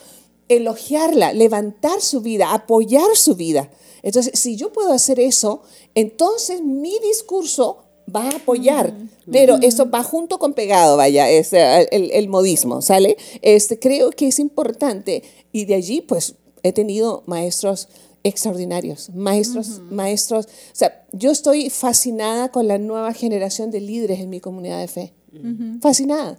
elogiarla, 0.46 1.32
levantar 1.32 2.00
su 2.00 2.20
vida, 2.20 2.54
apoyar 2.54 3.16
su 3.16 3.34
vida. 3.34 3.68
Entonces, 4.04 4.38
si 4.38 4.54
yo 4.54 4.72
puedo 4.72 4.92
hacer 4.92 5.18
eso, 5.18 5.62
entonces 5.96 6.62
mi 6.62 7.00
discurso 7.00 7.78
va 8.14 8.28
a 8.28 8.36
apoyar, 8.36 8.94
pero 9.28 9.58
eso 9.60 9.90
va 9.90 10.04
junto 10.04 10.38
con 10.38 10.52
pegado, 10.52 10.96
vaya, 10.96 11.28
es 11.28 11.52
eh, 11.52 11.88
el, 11.90 12.28
modismo, 12.28 12.82
¿sale? 12.82 13.16
Este, 13.42 13.80
creo 13.80 14.10
que 14.10 14.28
es 14.28 14.38
importante 14.38 15.24
y 15.50 15.64
de 15.64 15.74
allí 15.74 16.00
pues 16.00 16.36
he 16.62 16.72
tenido 16.72 17.24
maestros 17.26 17.88
extraordinarios, 18.22 19.10
maestros, 19.10 19.80
maestros, 19.90 20.46
o 20.46 20.74
sea, 20.74 21.06
yo 21.12 21.30
estoy 21.30 21.70
fascinada 21.70 22.50
con 22.50 22.68
la 22.68 22.78
nueva 22.78 23.12
generación 23.14 23.70
de 23.70 23.80
líderes 23.80 24.20
en 24.20 24.30
mi 24.30 24.40
comunidad 24.40 24.80
de 24.80 24.88
fe, 24.88 25.12
fascinada. 25.80 26.38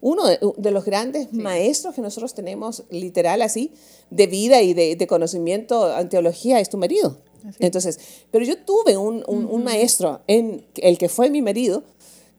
Uno 0.00 0.24
de, 0.26 0.70
los 0.70 0.84
grandes 0.84 1.32
maestros 1.32 1.94
que 1.94 2.02
nosotros 2.02 2.34
tenemos, 2.34 2.84
literal 2.90 3.40
así, 3.40 3.72
de 4.10 4.26
vida 4.26 4.60
y 4.60 4.74
de, 4.74 5.06
conocimiento 5.06 5.96
en 5.96 6.08
teología, 6.08 6.60
es 6.60 6.68
tu 6.68 6.76
marido. 6.76 7.18
Entonces, 7.58 7.98
pero 8.30 8.44
yo 8.44 8.58
tuve 8.58 8.96
un, 8.96 9.24
un, 9.26 9.64
maestro, 9.64 10.20
en 10.26 10.64
el 10.76 10.98
que 10.98 11.08
fue 11.08 11.30
mi 11.30 11.40
marido, 11.40 11.84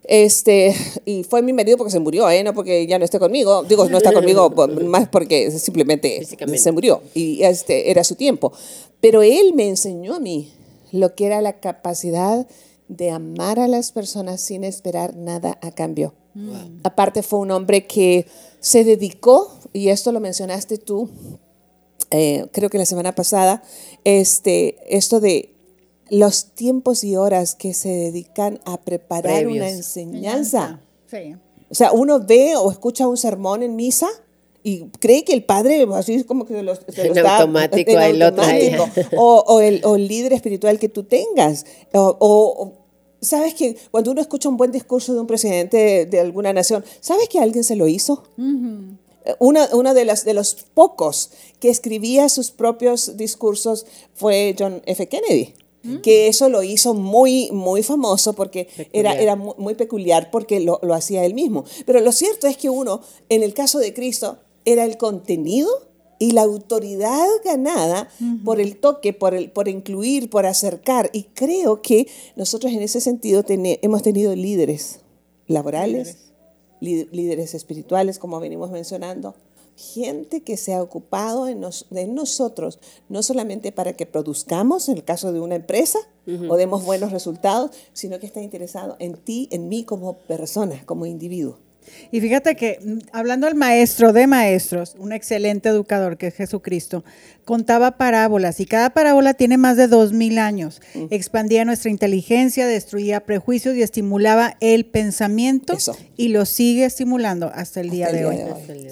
este, 0.03 0.75
y 1.05 1.23
fue 1.23 1.41
mi 1.41 1.53
marido 1.53 1.77
porque 1.77 1.91
se 1.91 1.99
murió, 1.99 2.29
¿eh? 2.29 2.43
no 2.43 2.53
porque 2.53 2.85
ya 2.87 2.99
no 2.99 3.05
esté 3.05 3.19
conmigo. 3.19 3.63
Digo, 3.63 3.87
no 3.89 3.97
está 3.97 4.11
conmigo 4.11 4.49
más 4.85 5.07
porque 5.07 5.51
simplemente 5.51 6.25
se 6.25 6.71
murió 6.71 7.01
y 7.13 7.43
este 7.43 7.89
era 7.91 8.03
su 8.03 8.15
tiempo. 8.15 8.51
Pero 8.99 9.21
él 9.21 9.53
me 9.53 9.67
enseñó 9.67 10.15
a 10.15 10.19
mí 10.19 10.51
lo 10.91 11.15
que 11.15 11.25
era 11.25 11.41
la 11.41 11.59
capacidad 11.59 12.47
de 12.87 13.11
amar 13.11 13.59
a 13.59 13.67
las 13.67 13.91
personas 13.91 14.41
sin 14.41 14.63
esperar 14.63 15.15
nada 15.15 15.57
a 15.61 15.71
cambio. 15.71 16.13
Aparte 16.83 17.21
fue 17.21 17.39
un 17.39 17.51
hombre 17.51 17.85
que 17.85 18.25
se 18.59 18.83
dedicó, 18.83 19.55
y 19.71 19.89
esto 19.89 20.11
lo 20.11 20.19
mencionaste 20.19 20.79
tú, 20.79 21.09
eh, 22.09 22.47
creo 22.51 22.69
que 22.69 22.77
la 22.77 22.85
semana 22.85 23.13
pasada, 23.13 23.63
este, 24.03 24.77
esto 24.87 25.19
de 25.19 25.52
los 26.13 26.52
tiempos 26.54 27.04
y 27.04 27.15
horas 27.15 27.56
que 27.56 27.73
se 27.73 27.89
dedican 27.89 28.60
a 28.65 28.80
preparar 28.80 29.47
una 29.47 29.69
enseñanza. 29.69 30.80
O 31.69 31.76
sea, 31.76 31.91
uno 31.91 32.19
ve 32.19 32.56
o 32.56 32.71
escucha 32.71 33.08
un 33.08 33.17
sermón 33.17 33.63
en 33.63 33.76
misa 33.76 34.08
y 34.62 34.86
cree 34.99 35.23
que 35.23 35.34
el 35.34 35.43
padre, 35.43 35.88
así 35.95 36.13
es 36.13 36.23
como 36.23 36.45
que 36.45 36.62
los, 36.63 36.82
en 36.95 37.17
automático, 37.17 37.91
en 37.91 38.21
automático. 38.21 38.88
o, 39.17 39.43
o, 39.47 39.60
el, 39.60 39.82
o, 39.84 39.95
el, 39.95 40.08
líder 40.08 40.34
espiritual 40.34 40.78
que 40.78 40.88
tú 40.88 41.04
tengas, 41.04 41.65
o, 41.93 42.15
o 42.19 42.84
¿Sabes 43.19 43.54
que 43.54 43.78
cuando 43.89 44.12
uno 44.12 44.21
escucha 44.21 44.49
un 44.49 44.58
buen 44.58 44.71
discurso 44.71 45.13
de 45.13 45.21
un 45.21 45.28
presidente 45.28 46.06
de, 46.06 46.19
alguna 46.19 46.52
nación, 46.52 46.84
¿sabes 46.99 47.30
que 47.30 47.39
alguien 47.39 47.63
se 47.63 47.78
lo 47.78 47.88
hizo? 47.88 48.23
Uno 49.39 49.93
de, 49.93 50.06
los, 50.06 50.26
de 50.26 50.34
los 50.34 50.56
pocos 50.73 51.32
que 51.60 51.69
escribía 51.69 52.28
sus 52.28 52.52
propios 52.52 53.15
discursos 53.15 53.86
fue 54.13 54.54
John 54.60 54.82
F. 54.86 55.08
Kennedy. 55.08 55.54
Mm. 55.84 55.98
que 55.98 56.28
eso 56.28 56.48
lo 56.48 56.63
hizo 56.63 56.93
muy, 56.93 57.52
muy 57.52 57.84
famoso 57.84 58.34
porque 58.34 58.69
era, 58.93 59.13
era 59.13 59.36
muy, 59.36 59.76
peculiar 59.76 60.32
porque 60.32 60.62
lo, 60.62 60.80
lo 60.82 60.93
hacía 60.93 61.26
él 61.26 61.34
mismo. 61.34 61.65
Pero 61.86 62.00
lo 62.00 62.12
cierto 62.13 62.48
es 62.48 62.56
que 62.56 62.69
uno, 62.69 63.02
en 63.28 63.43
el 63.43 63.54
caso 63.54 63.80
de 63.80 63.93
Cristo, 63.93 64.38
era 64.65 64.86
el 64.86 64.98
contenido 64.98 65.69
y 66.19 66.32
la 66.32 66.43
autoridad 66.43 67.28
ganada 67.43 68.08
por 68.46 68.62
el 68.62 68.78
toque, 68.78 69.12
por, 69.12 69.34
el, 69.34 69.52
por 69.52 69.67
incluir, 69.67 70.30
por 70.30 70.46
acercar. 70.46 71.10
Y 71.12 71.24
creo 71.24 71.82
que 71.82 72.08
nosotros 72.38 72.72
en 72.72 72.82
ese 72.82 73.02
sentido 73.02 73.43
hemos 73.48 74.04
tenido 74.04 74.34
líderes 74.34 75.02
laborales, 75.48 76.32
líderes 76.80 77.54
espirituales, 77.54 78.19
como 78.19 78.39
venimos 78.39 78.72
mencionando, 78.72 79.36
gente 79.75 80.41
que 80.41 80.57
se 80.57 80.73
ha 80.73 80.81
ocupado 80.81 81.47
en, 81.47 81.62
nosotros, 82.13 82.79
no 83.09 83.23
solamente 83.23 83.71
para 83.71 83.93
que 83.93 84.05
produzcamos, 84.05 84.89
en 84.89 84.97
el 84.97 85.03
caso 85.03 85.33
de 85.33 85.39
una 85.39 85.55
empresa, 85.55 85.99
o 86.49 86.55
demos 86.55 86.86
buenos 86.86 87.12
resultados, 87.12 87.71
sino 87.91 88.19
que 88.19 88.25
está 88.25 88.41
interesado 88.41 88.95
en 88.99 89.15
ti, 89.15 89.49
en 89.51 89.67
mí 89.67 89.83
como 89.83 90.13
persona, 90.19 90.83
como 90.86 91.05
individuo. 91.05 91.57
Y 92.12 92.22
fíjate 92.22 92.56
que 92.56 92.80
mm, 92.84 93.00
hablando 93.12 93.48
al 93.48 93.56
maestro 93.56 94.13
de 94.13 94.28
maestros, 94.28 94.96
un 94.98 95.12
excelente 95.12 95.69
educador 95.69 96.17
que 96.17 96.28
es 96.28 96.36
Jesucristo, 96.36 97.04
contaba 97.46 97.98
parábolas 97.98 98.60
y 98.60 98.65
cada 98.65 98.91
parábola 98.91 99.34
tiene 99.34 99.58
más 99.58 99.78
de 99.78 99.88
dos 99.88 100.13
mil 100.13 100.39
años. 100.39 100.82
Expandía 101.10 101.65
nuestra 101.65 101.91
inteligencia, 101.91 102.67
destruía 102.67 103.26
prejuicios 103.26 103.76
y 103.76 103.82
estimulaba 103.82 104.56
el 104.60 104.86
pensamiento 104.86 105.78
y 106.15 106.30
lo 106.30 106.46
sigue 106.46 106.86
estimulando 106.86 107.52
hasta 107.54 107.82
el 107.82 107.89
día, 107.89 108.12
de, 108.12 108.26
hoy. 108.26 108.38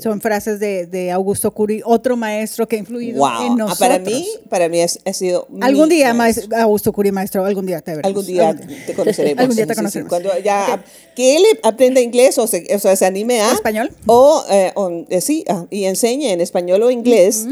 Son 0.02 0.22
frases 0.22 0.60
de, 0.60 1.12
Augusto 1.12 1.52
Curi, 1.52 1.82
otro 1.86 2.18
maestro 2.18 2.68
que 2.68 2.76
ha 2.76 2.80
influido 2.80 3.26
en 3.42 3.58
nosotros. 3.58 3.80
para 3.80 4.00
mí, 4.00 4.28
para 4.50 4.70
mí 4.70 4.82
ha, 4.82 5.14
sido 5.14 5.48
algún 5.62 5.90
día 5.90 6.16
Augusto 6.60 6.94
Curi 6.94 7.12
maestro, 7.12 7.46
algún 7.46 7.66
día 7.66 7.82
te 7.82 7.96
veremos. 7.96 8.08
Algún 8.08 8.26
día 8.26 8.56
te 8.86 8.94
conoceremos. 8.94 9.40
algún 9.42 9.56
día 9.56 9.68
te 9.68 9.76
conoceremos. 9.76 10.10
Cuando 10.10 10.30
ya 10.40 10.84
que 11.16 11.38
él 11.38 11.44
aprenda 11.64 12.00
inglés 12.02 12.38
o 12.38 12.48
se, 12.48 12.66
se 12.82 13.06
anime 13.06 13.41
a 13.41 13.54
español 13.54 13.91
o, 14.06 14.44
eh, 14.50 14.74
eh, 15.10 15.22
sí 15.22 15.44
ah, 15.48 15.65
y 15.70 15.86
enseñe 15.86 16.32
en 16.32 16.41
español 16.41 16.84
o 16.84 16.91
inglés 16.91 17.48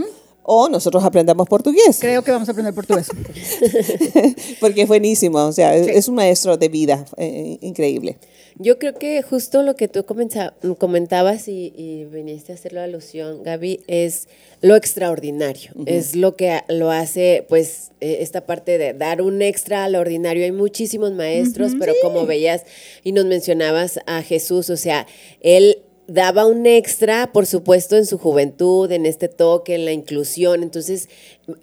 o 0.51 0.67
nosotros 0.67 1.03
aprendamos 1.03 1.47
portugués. 1.47 1.97
Creo 1.99 2.23
que 2.23 2.31
vamos 2.31 2.49
a 2.49 2.53
aprender 2.53 2.73
portugués. 2.73 3.07
Porque 4.59 4.81
es 4.81 4.87
buenísimo, 4.87 5.37
o 5.45 5.51
sea, 5.51 5.75
es 5.75 6.07
un 6.07 6.15
maestro 6.15 6.57
de 6.57 6.69
vida 6.69 7.05
eh, 7.17 7.59
increíble. 7.61 8.17
Yo 8.61 8.77
creo 8.77 8.93
que 8.93 9.21
justo 9.21 9.63
lo 9.63 9.77
que 9.77 9.87
tú 9.87 10.05
comentabas 10.05 11.47
y, 11.47 11.71
y, 11.77 12.03
viniste 12.03 12.51
a 12.51 12.55
hacer 12.55 12.73
la 12.73 12.83
alusión, 12.83 13.41
Gaby, 13.41 13.79
es 13.87 14.27
lo 14.59 14.75
extraordinario. 14.75 15.71
Es 15.85 16.13
lo 16.13 16.35
que 16.35 16.59
lo 16.67 16.91
hace, 16.91 17.45
pues, 17.47 17.91
eh, 18.01 18.17
esta 18.19 18.45
parte 18.45 18.77
de 18.77 18.93
dar 18.93 19.21
un 19.21 19.41
extra 19.41 19.85
al 19.85 19.95
ordinario. 19.95 20.43
Hay 20.43 20.51
muchísimos 20.51 21.13
maestros, 21.13 21.71
pero 21.79 21.93
como 22.01 22.25
veías 22.25 22.65
y 23.01 23.13
nos 23.13 23.25
mencionabas 23.25 24.01
a 24.05 24.21
Jesús, 24.23 24.69
o 24.69 24.75
sea, 24.75 25.07
él 25.39 25.77
daba 26.09 26.45
un 26.45 26.65
extra, 26.65 27.31
por 27.31 27.45
supuesto, 27.45 27.95
en 27.97 28.05
su 28.05 28.17
juventud, 28.17 28.91
en 28.91 29.05
este 29.05 29.27
toque, 29.27 29.75
en 29.75 29.85
la 29.85 29.91
inclusión. 29.91 30.63
Entonces, 30.63 31.09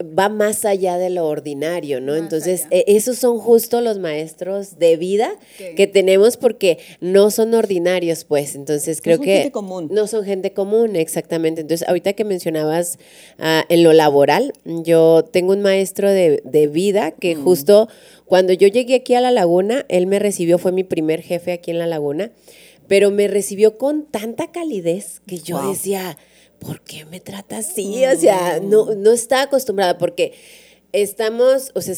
va 0.01 0.29
más 0.29 0.65
allá 0.65 0.99
de 0.99 1.11
lo 1.11 1.27
ordinario, 1.27 2.01
¿no? 2.01 2.15
Entonces, 2.17 2.67
e, 2.71 2.85
esos 2.89 3.19
son 3.19 3.39
justo 3.39 3.81
los 3.81 3.99
maestros 3.99 4.79
de 4.79 4.97
vida 4.97 5.35
que 5.77 5.87
tenemos 5.87 6.37
porque 6.37 6.79
no 7.01 7.31
son 7.31 7.55
ordinarios, 7.55 8.25
pues. 8.25 8.55
Entonces, 8.55 9.01
creo 9.01 9.17
no 9.17 9.19
son 9.19 9.25
que 9.27 9.37
gente 9.37 9.53
común. 9.53 9.89
no 9.91 10.07
son 10.07 10.25
gente 10.25 10.53
común, 10.53 10.97
exactamente. 10.97 11.61
Entonces, 11.61 11.87
ahorita 11.89 12.13
que 12.15 12.25
mencionabas 12.25 12.99
ah, 13.39 13.65
en 13.69 13.83
lo 13.83 13.93
laboral, 13.93 14.53
yo 14.65 15.25
tengo 15.25 15.53
un 15.53 15.63
maestro 15.63 16.11
de, 16.11 16.41
vida 16.67 17.13
que 17.13 17.37
mm. 17.37 17.45
justo 17.45 17.89
cuando 18.25 18.53
yo 18.53 18.67
llegué 18.67 18.97
aquí 18.97 19.15
a 19.15 19.21
la 19.21 19.31
laguna, 19.31 19.87
él 19.89 20.07
me 20.07 20.19
recibió, 20.19 20.59
fue 20.59 20.73
mi 20.73 20.83
primer 20.83 21.23
jefe 21.23 21.53
aquí 21.53 21.71
en 21.71 21.79
la 21.79 21.87
laguna 21.87 22.33
pero 22.89 23.11
me 23.11 23.29
recibió 23.29 23.79
con 23.79 24.07
tanta 24.07 24.53
calidez 24.53 25.21
que 25.27 25.39
yo 25.39 25.69
decía, 25.69 26.17
¿por 26.59 26.81
qué 26.83 27.05
me 27.05 27.21
trata 27.21 27.59
así? 27.59 28.05
O 28.05 28.19
sea, 28.19 28.61
no, 28.61 28.87
mm. 28.87 29.03
no 29.03 29.13
está 29.13 29.43
acostumbrada 29.43 29.99
porque 29.99 30.33
estamos, 30.93 31.73
o 31.75 31.81
sea, 31.81 31.95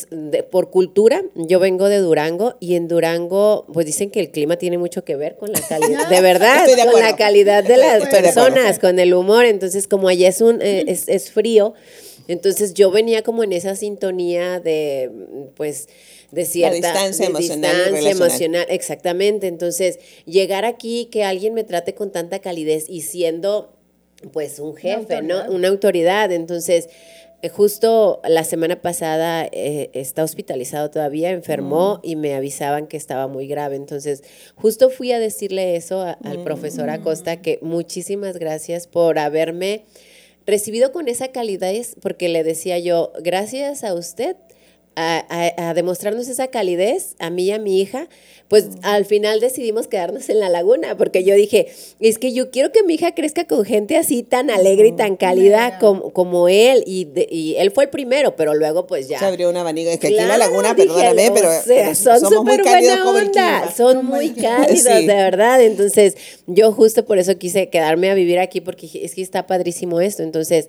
por 0.50 0.70
cultura, 0.70 1.22
yo 1.34 1.60
vengo 1.60 1.88
de 1.88 1.98
Durango 1.98 2.56
y 2.58 2.74
en 2.74 2.88
Durango, 2.88 3.66
pues 3.72 3.86
dicen 3.86 4.10
que 4.10 4.20
el 4.20 4.30
clima 4.30 4.56
tiene 4.56 4.78
mucho 4.78 5.04
que 5.04 5.14
ver 5.16 5.36
con 5.36 5.52
la 5.52 5.60
calidad, 5.68 6.08
de 6.08 6.20
verdad, 6.20 6.66
con 6.90 7.00
la 7.00 7.16
calidad 7.16 7.62
de 7.62 7.76
las 7.76 8.08
personas, 8.08 8.78
con 8.78 8.98
el 8.98 9.14
humor. 9.14 9.44
Entonces, 9.44 9.86
como 9.86 10.08
allá 10.08 10.28
es 10.28 10.40
un, 10.40 10.60
eh, 10.62 10.84
es, 10.88 11.08
es 11.08 11.30
frío, 11.30 11.74
entonces 12.28 12.74
yo 12.74 12.90
venía 12.90 13.22
como 13.22 13.42
en 13.42 13.52
esa 13.52 13.74
sintonía 13.74 14.60
de, 14.60 15.10
pues, 15.56 15.88
de 16.30 16.44
cierta 16.44 16.76
distancia, 16.76 17.26
emocional, 17.26 18.06
emocional. 18.06 18.66
Exactamente. 18.68 19.46
Entonces, 19.46 19.98
llegar 20.26 20.66
aquí, 20.66 21.06
que 21.06 21.24
alguien 21.24 21.54
me 21.54 21.64
trate 21.64 21.94
con 21.94 22.12
tanta 22.12 22.38
calidez 22.40 22.84
y 22.88 23.00
siendo 23.00 23.74
pues 24.32 24.58
un 24.58 24.74
jefe, 24.76 25.22
¿no? 25.22 25.48
Una 25.50 25.68
autoridad. 25.68 26.30
Entonces, 26.32 26.88
eh, 27.40 27.48
justo 27.48 28.20
la 28.24 28.42
semana 28.42 28.82
pasada 28.82 29.48
eh, 29.52 29.90
está 29.92 30.24
hospitalizado 30.24 30.90
todavía, 30.90 31.30
enfermó 31.30 31.96
mm. 31.96 32.00
y 32.02 32.16
me 32.16 32.34
avisaban 32.34 32.88
que 32.88 32.96
estaba 32.96 33.28
muy 33.28 33.46
grave. 33.46 33.76
Entonces, 33.76 34.24
justo 34.56 34.90
fui 34.90 35.12
a 35.12 35.20
decirle 35.20 35.76
eso 35.76 36.02
al 36.02 36.42
profesor 36.42 36.90
Acosta, 36.90 37.40
que 37.40 37.58
muchísimas 37.62 38.38
gracias 38.38 38.86
por 38.86 39.18
haberme 39.18 39.84
recibido 40.48 40.92
con 40.92 41.08
esa 41.08 41.28
calidez, 41.28 41.94
porque 42.00 42.28
le 42.30 42.42
decía 42.42 42.78
yo, 42.78 43.12
gracias 43.20 43.84
a 43.84 43.92
usted 43.92 44.36
a, 44.98 45.74
demostrarnos 45.74 46.28
esa 46.28 46.48
calidez, 46.48 47.14
a 47.18 47.30
mí 47.30 47.44
y 47.44 47.52
a 47.52 47.58
mi 47.58 47.80
hija, 47.80 48.08
pues 48.48 48.68
al 48.82 49.04
final 49.04 49.40
decidimos 49.40 49.86
quedarnos 49.86 50.28
en 50.28 50.40
la 50.40 50.48
laguna, 50.48 50.96
porque 50.96 51.22
yo 51.22 51.34
dije, 51.34 51.68
es 52.00 52.18
que 52.18 52.32
yo 52.32 52.50
quiero 52.50 52.72
que 52.72 52.82
mi 52.82 52.94
hija 52.94 53.14
crezca 53.14 53.46
con 53.46 53.64
gente 53.64 53.96
así 53.96 54.22
tan 54.22 54.50
alegre 54.50 54.88
y 54.88 54.92
tan 54.92 55.16
cálida 55.16 55.78
como, 55.78 56.10
como 56.12 56.48
él, 56.48 56.82
y, 56.86 57.08
y, 57.30 57.56
él 57.56 57.70
fue 57.70 57.84
el 57.84 57.90
primero, 57.90 58.36
pero 58.36 58.54
luego 58.54 58.86
pues 58.86 59.08
ya. 59.08 59.18
Se 59.18 59.26
abrió 59.26 59.50
un 59.50 59.56
abanico, 59.56 59.90
es 59.90 59.98
que 59.98 60.08
aquí 60.08 60.18
en 60.18 60.28
la 60.28 60.38
laguna, 60.38 60.74
perdóname, 60.74 61.30
pero, 61.32 61.94
son 61.94 62.20
súper 62.20 62.62
buena 62.62 63.08
onda, 63.08 63.72
son 63.76 64.04
muy 64.04 64.30
cálidos, 64.30 64.84
de 64.84 65.06
verdad, 65.06 65.62
entonces 65.62 66.16
yo 66.46 66.72
justo 66.72 67.04
por 67.04 67.18
eso 67.18 67.36
quise 67.38 67.68
quedarme 67.68 68.10
a 68.10 68.14
vivir 68.14 68.38
aquí, 68.38 68.60
porque 68.60 68.88
es 68.94 69.14
que 69.14 69.22
está 69.22 69.46
padrísimo 69.46 70.00
esto, 70.00 70.22
entonces 70.22 70.68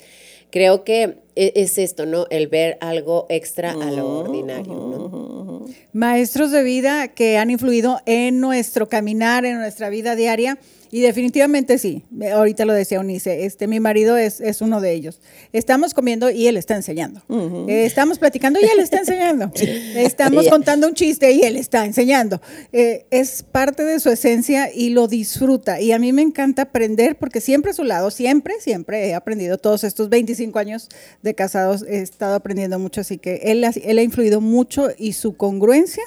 creo 0.51 0.83
que 0.83 1.19
e, 1.35 1.53
es 1.55 1.77
esto, 1.77 2.05
¿no? 2.05 2.27
El 2.29 2.47
ver 2.47 2.77
algo 2.81 3.25
extra 3.29 3.71
a 3.71 3.91
lo 3.91 4.19
ordinario, 4.19 4.73
¿no? 4.73 5.65
Maestros 5.93 6.51
de 6.51 6.63
vida 6.63 7.07
que 7.09 7.37
han 7.37 7.49
influido 7.49 8.01
en 8.05 8.39
nuestro 8.39 8.89
caminar, 8.89 9.45
en 9.45 9.57
nuestra 9.57 9.89
vida 9.89 10.15
diaria 10.15 10.57
y 10.91 11.01
definitivamente 11.01 11.77
sí, 11.77 12.03
ahorita 12.33 12.65
lo 12.65 12.73
decía 12.73 12.99
Unice, 12.99 13.45
este, 13.45 13.67
mi 13.67 13.79
marido 13.79 14.17
es, 14.17 14.41
es 14.41 14.61
uno 14.61 14.81
de 14.81 14.93
ellos. 14.93 15.21
Estamos 15.53 15.93
comiendo 15.93 16.31
y 16.31 16.47
él 16.47 16.57
está 16.57 16.75
enseñando. 16.75 17.21
Eh, 17.67 17.85
estamos 17.85 18.17
platicando 18.17 18.59
y 18.59 18.65
él 18.65 18.79
está 18.79 18.97
enseñando. 18.97 19.51
Estamos 19.95 20.47
contando 20.47 20.87
un 20.87 20.93
chiste 20.93 21.31
y 21.31 21.41
él 21.41 21.57
está 21.57 21.85
enseñando. 21.85 22.41
Eh, 22.71 23.05
es 23.11 23.43
parte 23.43 23.83
de 23.83 23.99
su 23.99 24.09
esencia 24.09 24.71
y 24.73 24.89
lo 24.89 25.07
disfruta. 25.07 25.79
Y 25.79 25.91
a 25.91 25.99
mí 25.99 26.11
me 26.11 26.21
encanta 26.21 26.63
aprender 26.63 27.17
porque 27.17 27.41
siempre 27.41 27.71
a 27.71 27.73
su 27.73 27.83
lado, 27.83 28.09
siempre, 28.09 28.55
siempre 28.59 29.07
he 29.07 29.13
aprendido 29.13 29.57
todos 29.57 29.83
estos 29.83 30.09
25 30.09 30.57
años 30.57 30.89
de 31.21 31.35
casados, 31.35 31.83
he 31.87 31.99
estado 31.99 32.35
aprendiendo 32.35 32.79
mucho, 32.79 33.01
así 33.01 33.17
que 33.17 33.41
él, 33.43 33.63
él 33.63 33.97
ha 33.97 34.03
influido 34.03 34.41
mucho 34.41 34.89
y 34.97 35.13
su 35.13 35.35
congruencia 35.35 36.03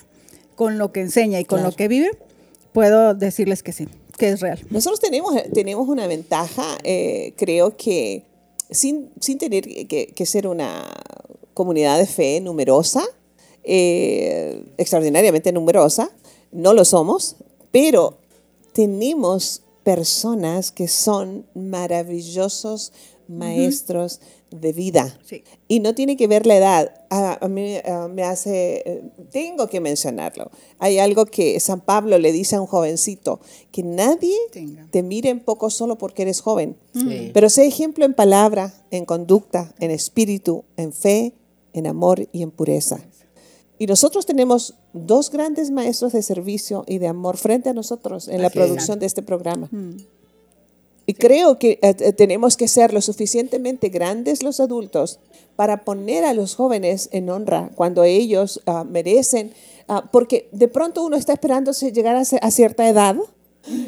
con 0.55 0.79
lo 0.79 0.93
que 0.93 1.01
enseña 1.01 1.41
y 1.41 1.45
con 1.45 1.63
lo 1.63 1.73
que 1.73 1.89
vive, 1.89 2.11
puedo 2.73 3.15
decirles 3.15 3.63
que 3.63 3.73
sí 3.73 3.89
que 4.23 4.29
es 4.29 4.41
real. 4.41 4.61
Nosotros 4.71 5.01
tenemos, 5.01 5.35
tenemos 5.53 5.89
una 5.89 6.07
ventaja, 6.07 6.79
eh, 6.85 7.35
creo 7.37 7.77
que 7.77 8.23
sin, 8.71 9.11
sin 9.19 9.37
tener 9.37 9.65
que, 9.89 10.13
que, 10.15 10.27
ser 10.27 10.47
una 10.47 10.89
comunidad 11.55 11.99
de 11.99 12.07
fe 12.07 12.41
numerosa, 12.41 13.03
eh, 13.65 14.65
extraordinariamente 14.79 15.51
numerosa, 15.51 16.09
no 16.53 16.73
lo 16.73 16.85
somos, 16.85 17.35
pero 17.73 18.19
tenemos 18.73 19.63
personas 19.83 20.71
que 20.71 20.87
son 20.87 21.45
maravillosos 21.57 22.93
maestros 23.27 24.21
de 24.53 24.73
vida. 24.73 25.19
Y 25.69 25.81
no 25.81 25.95
tiene 25.95 26.17
que 26.17 26.27
ver 26.27 26.47
la 26.47 26.57
edad. 26.57 26.95
A, 27.11 27.49
mí 27.49 27.77
me 28.11 28.23
hace, 28.23 28.83
eh, 28.87 29.03
tengo 29.31 29.69
que 29.69 29.81
mencionarlo. 29.81 30.51
Hay 30.79 30.99
algo 30.99 31.27
que 31.27 31.59
San 31.61 31.81
Pablo 31.81 32.19
le 32.19 32.33
dice 32.33 32.57
a 32.57 32.61
un 32.61 32.67
jovencito, 32.67 33.41
que 33.71 33.83
nadie 33.83 34.37
te 34.91 35.03
mire 35.03 35.31
en 35.31 35.41
poco 35.41 35.71
solo 35.71 35.99
porque 35.99 36.23
eres 36.23 36.41
joven, 36.41 36.77
pero 37.33 37.51
sé 37.51 37.67
ejemplo 37.67 38.05
en 38.05 38.15
palabra, 38.15 38.73
en 38.91 39.05
conducta, 39.05 39.75
en 39.79 39.91
espíritu, 39.91 40.65
en 40.77 40.93
fe, 40.93 41.35
en 41.73 41.87
amor 41.87 42.29
y 42.33 42.43
en 42.43 42.51
pureza. 42.51 43.01
Y 43.79 43.87
nosotros 43.87 44.27
tenemos 44.27 44.75
dos 44.93 45.31
grandes 45.31 45.71
maestros 45.71 46.13
de 46.13 46.23
servicio 46.23 46.85
y 46.87 46.99
de 46.99 47.09
amor 47.09 47.37
frente 47.37 47.69
a 47.69 47.75
nosotros 47.75 48.29
en 48.29 48.41
la 48.41 48.51
producción 48.51 48.99
de 48.99 49.07
este 49.07 49.23
programa. 49.23 49.69
Mm. 49.73 49.97
Y 51.07 51.15
creo 51.15 51.59
que 51.59 51.79
eh, 51.83 51.97
eh, 51.99 52.13
tenemos 52.13 52.57
que 52.57 52.69
ser 52.69 52.93
lo 52.93 53.01
suficientemente 53.01 53.89
grandes 53.89 54.43
los 54.43 54.61
adultos 54.61 55.19
para 55.57 55.85
poner 55.85 56.25
a 56.25 56.35
los 56.35 56.55
jóvenes 56.55 57.09
en 57.13 57.29
honra 57.29 57.71
cuando 57.75 58.05
ellos 58.05 58.61
ah, 58.67 58.85
merecen, 58.85 59.53
ah, 59.89 60.09
porque 60.13 60.49
de 60.53 60.69
pronto 60.69 61.03
uno 61.03 61.17
está 61.17 61.33
esperando 61.33 61.73
llegar 61.73 62.17
a, 62.17 62.51
cierta 62.51 62.89
edad 62.89 63.17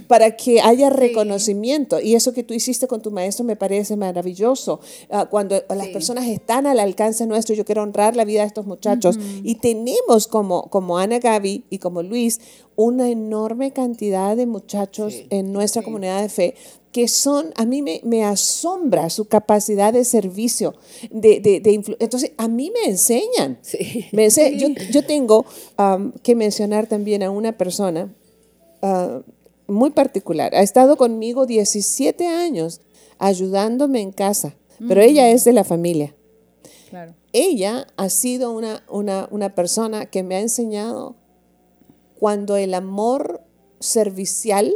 para 0.06 0.36
que 0.36 0.60
haya 0.60 0.90
reconocimiento. 0.90 2.00
Y 2.00 2.14
eso 2.14 2.32
que 2.32 2.42
tú 2.42 2.54
hiciste 2.54 2.86
con 2.86 3.02
tu 3.02 3.10
maestro 3.10 3.44
me 3.44 3.56
parece 3.56 3.96
maravilloso. 3.96 4.80
Ah, 5.10 5.26
cuando 5.26 5.62
las 5.68 5.88
personas 5.88 6.26
están 6.26 6.66
al 6.66 6.78
alcance 6.78 7.26
nuestro, 7.26 7.54
yo 7.54 7.64
quiero 7.64 7.82
honrar 7.82 8.16
la 8.16 8.24
vida 8.24 8.40
de 8.40 8.46
estos 8.46 8.66
muchachos. 8.66 9.18
Y 9.42 9.56
tenemos 9.56 10.26
como, 10.26 10.70
como 10.70 10.98
Ana 10.98 11.18
Gaby 11.18 11.64
y 11.70 11.78
como 11.78 12.02
Luis 12.02 12.40
una 12.76 13.08
enorme 13.08 13.72
cantidad 13.72 14.36
de 14.36 14.46
muchachos 14.46 15.14
en 15.30 15.52
nuestra 15.52 15.82
comunidad 15.82 16.22
de 16.22 16.28
fe 16.28 16.54
que 16.94 17.08
son, 17.08 17.52
a 17.56 17.64
mí 17.64 17.82
me, 17.82 18.24
asombra 18.24 19.10
su 19.10 19.24
capacidad 19.24 19.92
de 19.92 20.04
servicio, 20.04 20.76
de, 21.10 21.40
de, 21.40 21.96
Entonces, 21.98 22.30
a 22.36 22.46
mí 22.46 22.70
me 22.70 22.88
enseñan. 22.88 23.58
Me 24.12 24.28
yo, 24.30 25.04
tengo 25.04 25.44
que 26.22 26.36
mencionar 26.36 26.86
también 26.86 27.24
a 27.24 27.32
una 27.32 27.58
persona 27.58 28.14
ah, 28.80 29.22
muy 29.66 29.90
particular. 29.90 30.54
Ha 30.54 30.62
estado 30.62 30.96
conmigo 30.96 31.46
17 31.46 32.26
años 32.26 32.80
ayudándome 33.18 34.00
en 34.00 34.12
casa, 34.12 34.54
pero 34.88 35.00
ella 35.00 35.30
es 35.30 35.44
de 35.44 35.52
la 35.52 35.64
familia. 35.64 36.14
Ella 37.32 37.86
ha 37.96 38.08
sido 38.08 38.52
una, 38.52 38.84
una, 38.88 39.28
una 39.30 39.54
persona 39.54 40.06
que 40.06 40.22
me 40.22 40.36
ha 40.36 40.40
enseñado 40.40 41.16
cuando 42.18 42.56
el 42.56 42.74
amor 42.74 43.42
servicial 43.80 44.72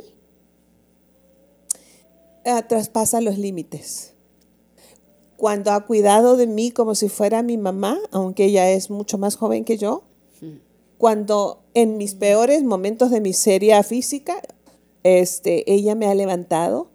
eh, 2.44 2.62
traspasa 2.68 3.20
los 3.20 3.38
límites. 3.38 4.14
Cuando 5.36 5.70
ha 5.70 5.86
cuidado 5.86 6.36
de 6.36 6.46
mí 6.46 6.70
como 6.72 6.94
si 6.94 7.08
fuera 7.08 7.42
mi 7.42 7.56
mamá, 7.56 7.98
aunque 8.10 8.46
ella 8.46 8.70
es 8.70 8.90
mucho 8.90 9.18
más 9.18 9.36
joven 9.36 9.64
que 9.64 9.78
yo. 9.78 10.04
Cuando 10.96 11.62
en 11.74 11.96
mis 11.96 12.16
peores 12.16 12.64
momentos 12.64 13.12
de 13.12 13.20
miseria 13.20 13.84
física, 13.84 14.42
este, 15.08 15.70
ella 15.72 15.94
me 15.94 16.06
ha 16.06 16.14
levantado. 16.14 16.90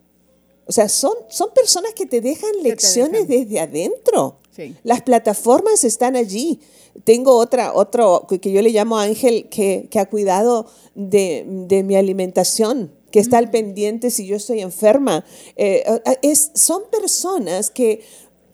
O 0.65 0.71
sea, 0.71 0.87
son, 0.89 1.13
son 1.29 1.49
personas 1.53 1.93
que 1.93 2.05
te 2.05 2.21
dejan 2.21 2.51
lecciones 2.61 3.27
desde 3.27 3.59
adentro. 3.59 4.39
Las 4.83 5.01
plataformas 5.01 5.83
están 5.83 6.15
allí. 6.15 6.59
Tengo 7.03 7.35
otra, 7.35 7.73
otro 7.73 8.27
que 8.29 8.51
yo 8.51 8.61
le 8.61 8.69
llamo 8.69 8.97
Ángel, 8.97 9.49
que, 9.49 9.89
ha 9.95 10.05
cuidado 10.05 10.67
de, 10.95 11.43
de 11.67 11.83
mi 11.83 11.95
alimentación 11.95 12.91
que 13.13 13.19
está 13.19 13.37
al 13.37 13.51
pendiente 13.51 14.09
si 14.09 14.25
yo 14.25 14.35
estoy 14.35 14.61
enferma. 14.61 15.23
Eh, 15.55 15.83
es, 16.23 16.49
son 16.55 16.81
personas 16.89 17.69
que 17.69 18.01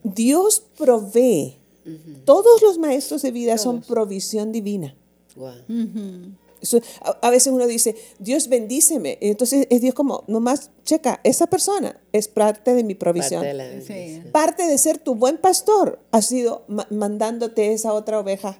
Dios 0.03 0.61
provee. 0.77 1.55
Todos 2.25 2.61
los 2.61 2.77
maestros 2.77 3.21
de 3.21 3.31
vida 3.31 3.57
son 3.57 3.81
provisión 3.81 4.51
divina. 4.51 4.95
A, 7.21 7.29
veces 7.29 7.53
uno 7.53 7.67
dice, 7.67 7.95
Dios 8.19 8.47
bendíceme. 8.47 9.17
Entonces 9.21 9.67
es 9.69 9.81
Dios 9.81 9.93
como, 9.93 10.23
nomás, 10.27 10.71
checa, 10.83 11.19
esa 11.23 11.47
persona 11.47 11.99
es 12.11 12.27
parte 12.27 12.73
de 12.73 12.83
mi 12.83 12.95
provisión. 12.95 13.43
Parte 14.31 14.67
de, 14.67 14.77
ser 14.77 14.97
tu 14.97 15.15
buen 15.15 15.37
pastor 15.37 15.99
ha 16.11 16.21
sido 16.21 16.65
mandándote 16.89 17.73
esa 17.73 17.93
otra 17.93 18.19
oveja 18.19 18.59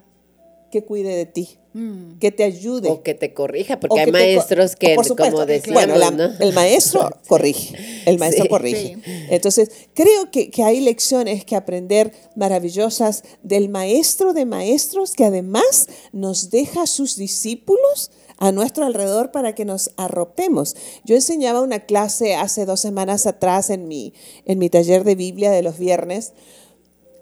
que 0.69 0.83
cuide 0.83 1.15
de 1.15 1.25
ti. 1.25 1.59
Mm. 1.73 2.17
que 2.17 2.31
te 2.31 2.43
ayude. 2.43 2.89
O 2.89 3.03
que 3.03 3.13
te 3.13 3.33
corrija, 3.35 3.79
porque 3.79 3.99
hay 3.99 4.11
maestros 4.11 4.75
que, 4.75 4.95
como 4.95 5.45
decíamos, 5.45 5.85
bueno, 5.85 6.33
el 6.39 6.51
maestro 6.53 7.11
corrige, 7.27 7.77
el 8.07 8.17
maestro 8.17 8.49
corrige. 8.49 8.97
Entonces, 9.29 9.69
creo 9.93 10.31
que, 10.31 10.49
que, 10.49 10.63
hay 10.63 10.79
lecciones 10.79 11.45
que 11.45 11.55
aprender 11.55 12.11
maravillosas 12.35 13.23
del 13.43 13.69
maestro 13.69 14.33
de 14.33 14.45
maestros, 14.45 15.13
que 15.13 15.25
además 15.25 15.87
nos 16.11 16.49
deja 16.49 16.83
a 16.83 16.87
sus 16.87 17.17
discípulos 17.17 18.09
a 18.39 18.51
nuestro 18.51 18.85
alrededor 18.85 19.31
para 19.31 19.53
que 19.53 19.65
nos 19.65 19.91
arropemos. 19.95 20.75
Yo 21.03 21.13
enseñaba 21.13 21.61
una 21.61 21.81
clase 21.81 22.33
hace 22.33 22.65
dos 22.65 22.79
semanas 22.79 23.27
atrás 23.27 23.69
en 23.69 23.87
mi, 23.87 24.13
en 24.45 24.57
mi 24.57 24.71
taller 24.71 25.03
de 25.03 25.13
Biblia 25.13 25.51
de 25.51 25.61
los 25.61 25.77
viernes, 25.77 26.33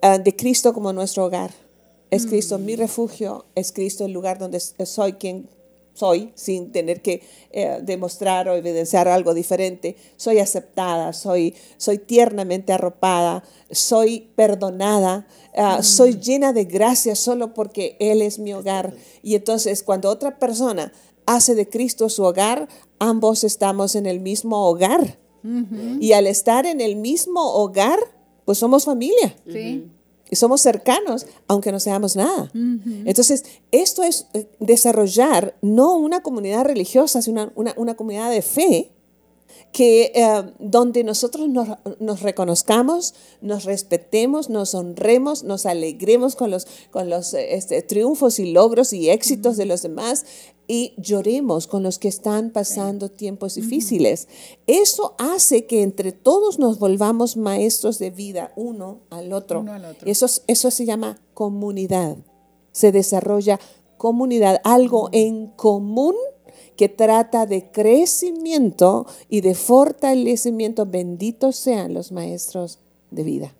ah, 0.01 0.19
de 0.19 0.35
Cristo 0.37 0.73
como 0.73 0.93
nuestro 0.93 1.25
hogar 1.25 1.66
es 2.09 2.25
Cristo 2.25 2.57
mi 2.57 2.75
refugio, 2.75 3.45
es 3.55 3.71
Cristo 3.71 4.05
el 4.05 4.13
lugar 4.13 4.39
donde 4.39 4.59
soy 4.59 5.13
quien 5.13 5.49
soy, 5.97 6.31
sin 6.35 6.71
tener 6.71 7.01
que 7.01 7.23
eh, 7.51 7.79
demostrar 7.81 8.47
o 8.47 8.53
evidenciar 8.53 9.07
algo 9.07 9.33
diferente. 9.33 9.95
Soy 10.15 10.37
aceptada, 10.37 11.11
soy, 11.11 11.55
soy 11.77 11.97
tiernamente 11.97 12.71
arropada, 12.71 13.43
soy 13.71 14.29
perdonada, 14.35 15.27
ah, 15.55 15.81
soy 15.81 16.19
llena 16.19 16.53
de 16.53 16.65
gracia 16.65 17.15
solo 17.15 17.53
porque 17.53 17.97
Él 17.99 18.21
es 18.21 18.37
mi 18.37 18.53
hogar. 18.53 18.93
Y 19.23 19.35
entonces 19.35 19.81
cuando 19.81 20.09
otra 20.09 20.37
persona 20.37 20.93
hace 21.25 21.55
de 21.55 21.67
Cristo 21.67 22.09
su 22.09 22.23
hogar, 22.23 22.67
ambos 22.99 23.43
estamos 23.43 23.95
en 23.95 24.05
el 24.05 24.19
mismo 24.19 24.67
hogar. 24.67 25.17
Y 26.01 26.11
al 26.11 26.27
estar 26.27 26.65
en 26.65 26.81
el 26.81 26.97
mismo 26.97 27.53
hogar, 27.53 27.99
pues 28.43 28.57
somos 28.57 28.83
familia. 28.83 29.33
Sí 29.49 29.89
somos 30.35 30.61
cercanos, 30.61 31.25
aunque 31.47 31.71
no 31.71 31.79
seamos 31.79 32.15
nada. 32.15 32.51
Entonces, 32.53 33.45
esto 33.71 34.03
es 34.03 34.27
eh, 34.33 34.49
desarrollar 34.59 35.55
no 35.61 35.95
una 35.95 36.21
comunidad 36.21 36.65
religiosa, 36.65 37.21
sino 37.21 37.51
una, 37.55 37.95
comunidad 37.95 38.29
de 38.29 38.41
fe, 38.41 38.91
que 39.71 40.11
eh, 40.15 40.53
donde 40.59 41.03
nosotros 41.03 41.47
nos, 41.49 42.21
reconozcamos, 42.21 43.13
nos 43.41 43.65
respetemos, 43.65 44.49
nos 44.49 44.73
honremos, 44.73 45.43
nos 45.43 45.65
alegremos 45.65 46.35
con 46.35 46.51
los, 46.51 46.67
con 46.91 47.09
los 47.09 47.33
este, 47.33 47.81
triunfos 47.81 48.39
y 48.39 48.51
logros 48.51 48.93
y 48.93 49.09
éxitos 49.09 49.57
de 49.57 49.65
los 49.65 49.81
demás 49.81 50.25
y 50.67 50.93
lloremos 50.97 51.67
con 51.67 51.83
los 51.83 51.97
que 51.97 52.07
están 52.07 52.51
pasando 52.51 53.09
tiempos 53.09 53.55
difíciles. 53.55 54.27
Eso 54.67 55.15
hace 55.17 55.65
que 55.65 55.81
entre 55.81 56.11
todos 56.11 56.59
nos 56.59 56.79
volvamos 56.79 57.37
maestros 57.37 57.99
de 57.99 58.11
vida 58.11 58.51
uno 58.55 58.99
al 59.09 59.31
otro. 59.33 59.65
Eso, 60.05 60.27
eso 60.47 60.71
se 60.71 60.85
llama 60.85 61.21
comunidad. 61.33 62.17
Se 62.71 62.91
desarrolla 62.91 63.59
comunidad, 63.97 64.61
algo 64.63 65.09
en 65.11 65.47
común 65.47 66.15
que 66.77 66.87
trata 66.87 67.45
de 67.45 67.65
crecimiento 67.71 69.05
y 69.29 69.41
de 69.41 69.55
fortalecimiento. 69.55 70.85
Benditos 70.85 71.57
sean 71.57 71.93
los 71.93 72.11
maestros 72.11 72.79
de 73.11 73.23
vida. 73.23 73.53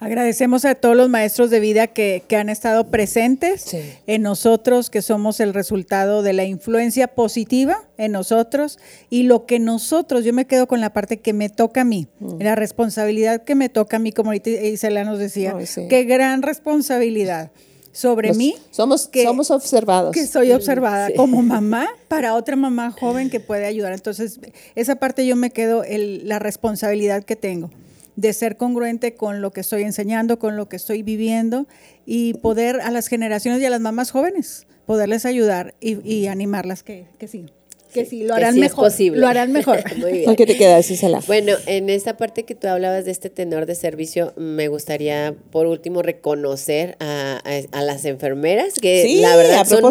Agradecemos 0.00 0.64
a 0.64 0.74
todos 0.76 0.96
los 0.96 1.08
maestros 1.08 1.50
de 1.50 1.60
vida 1.60 1.88
que, 1.88 2.22
han 2.30 2.48
estado 2.48 2.88
presentes 2.88 3.74
en 4.06 4.22
nosotros, 4.22 4.90
que 4.90 5.02
somos 5.02 5.40
el 5.40 5.54
resultado 5.54 6.22
de 6.22 6.32
la 6.32 6.44
influencia 6.44 7.08
positiva 7.08 7.82
en 7.96 8.12
nosotros 8.12 8.78
y 9.10 9.24
lo 9.24 9.44
que 9.44 9.58
nosotros, 9.58 10.24
yo 10.24 10.32
me 10.32 10.46
quedo 10.46 10.68
con 10.68 10.80
la 10.80 10.92
parte 10.92 11.18
que 11.18 11.32
me 11.32 11.48
toca 11.48 11.80
a 11.80 11.84
mí, 11.84 12.06
mm. 12.20 12.40
la 12.40 12.54
responsabilidad 12.54 13.42
que 13.42 13.56
me 13.56 13.68
toca 13.68 13.96
a 13.96 14.00
mí, 14.00 14.12
como 14.12 14.30
ahorita 14.30 14.50
Isela 14.50 15.04
nos 15.04 15.18
decía, 15.18 15.56
qué 15.88 16.04
gran 16.04 16.42
responsabilidad 16.42 17.50
sobre 17.98 18.32
mí. 18.32 18.54
Somos, 18.70 19.08
que, 19.08 19.24
somos 19.24 19.50
observados. 19.50 20.12
Que 20.12 20.26
soy 20.26 20.52
observada 20.52 21.10
como 21.16 21.42
mamá 21.42 21.88
para 22.08 22.34
otra 22.34 22.54
mamá 22.54 22.92
joven 22.92 23.28
que 23.28 23.40
puede 23.40 23.66
ayudar. 23.66 23.92
Entonces, 23.92 24.38
esa 24.76 24.96
parte 24.96 25.26
yo 25.26 25.34
me 25.34 25.50
quedo 25.50 25.82
la 25.88 26.38
responsabilidad 26.38 27.24
que 27.24 27.34
tengo 27.34 27.70
de 28.14 28.32
ser 28.32 28.56
congruente 28.56 29.14
con 29.14 29.42
lo 29.42 29.50
que 29.50 29.60
estoy 29.60 29.82
enseñando, 29.82 30.38
con 30.38 30.56
lo 30.56 30.68
que 30.68 30.76
estoy 30.76 31.02
viviendo 31.02 31.66
y 32.06 32.34
poder 32.34 32.80
a 32.80 32.90
las 32.92 33.08
generaciones 33.08 33.60
y 33.60 33.64
a 33.64 33.70
las 33.70 33.80
mamás 33.80 34.12
jóvenes 34.12 34.66
poderles 34.86 35.26
ayudar 35.26 35.74
y, 35.80 36.26
animarlas 36.28 36.82
que, 36.82 37.06
que 37.18 37.28
sí 37.28 37.46
que 37.92 38.04
sí, 38.04 38.24
lo 38.24 38.34
harán 38.34 38.58
mejor. 38.58 38.92
Lo 39.12 39.26
harán 39.26 39.52
mejor. 39.52 39.82
Muy 39.96 40.12
bien. 40.12 40.36
qué 40.36 40.46
te 40.46 40.56
queda, 40.56 40.82
Cisela? 40.82 41.22
Bueno, 41.26 41.54
en 41.66 41.88
esta 41.90 42.16
parte 42.16 42.44
que 42.44 42.54
tú 42.54 42.68
hablabas 42.68 43.04
de 43.04 43.10
este 43.10 43.30
tenor 43.30 43.66
de 43.66 43.74
servicio, 43.74 44.32
me 44.36 44.68
gustaría, 44.68 45.34
por 45.50 45.66
último, 45.66 46.02
reconocer 46.02 46.96
a, 47.00 47.40
las 47.72 48.04
enfermeras, 48.04 48.74
que 48.74 49.18
la 49.20 49.36
verdad 49.36 49.66
son 49.66 49.82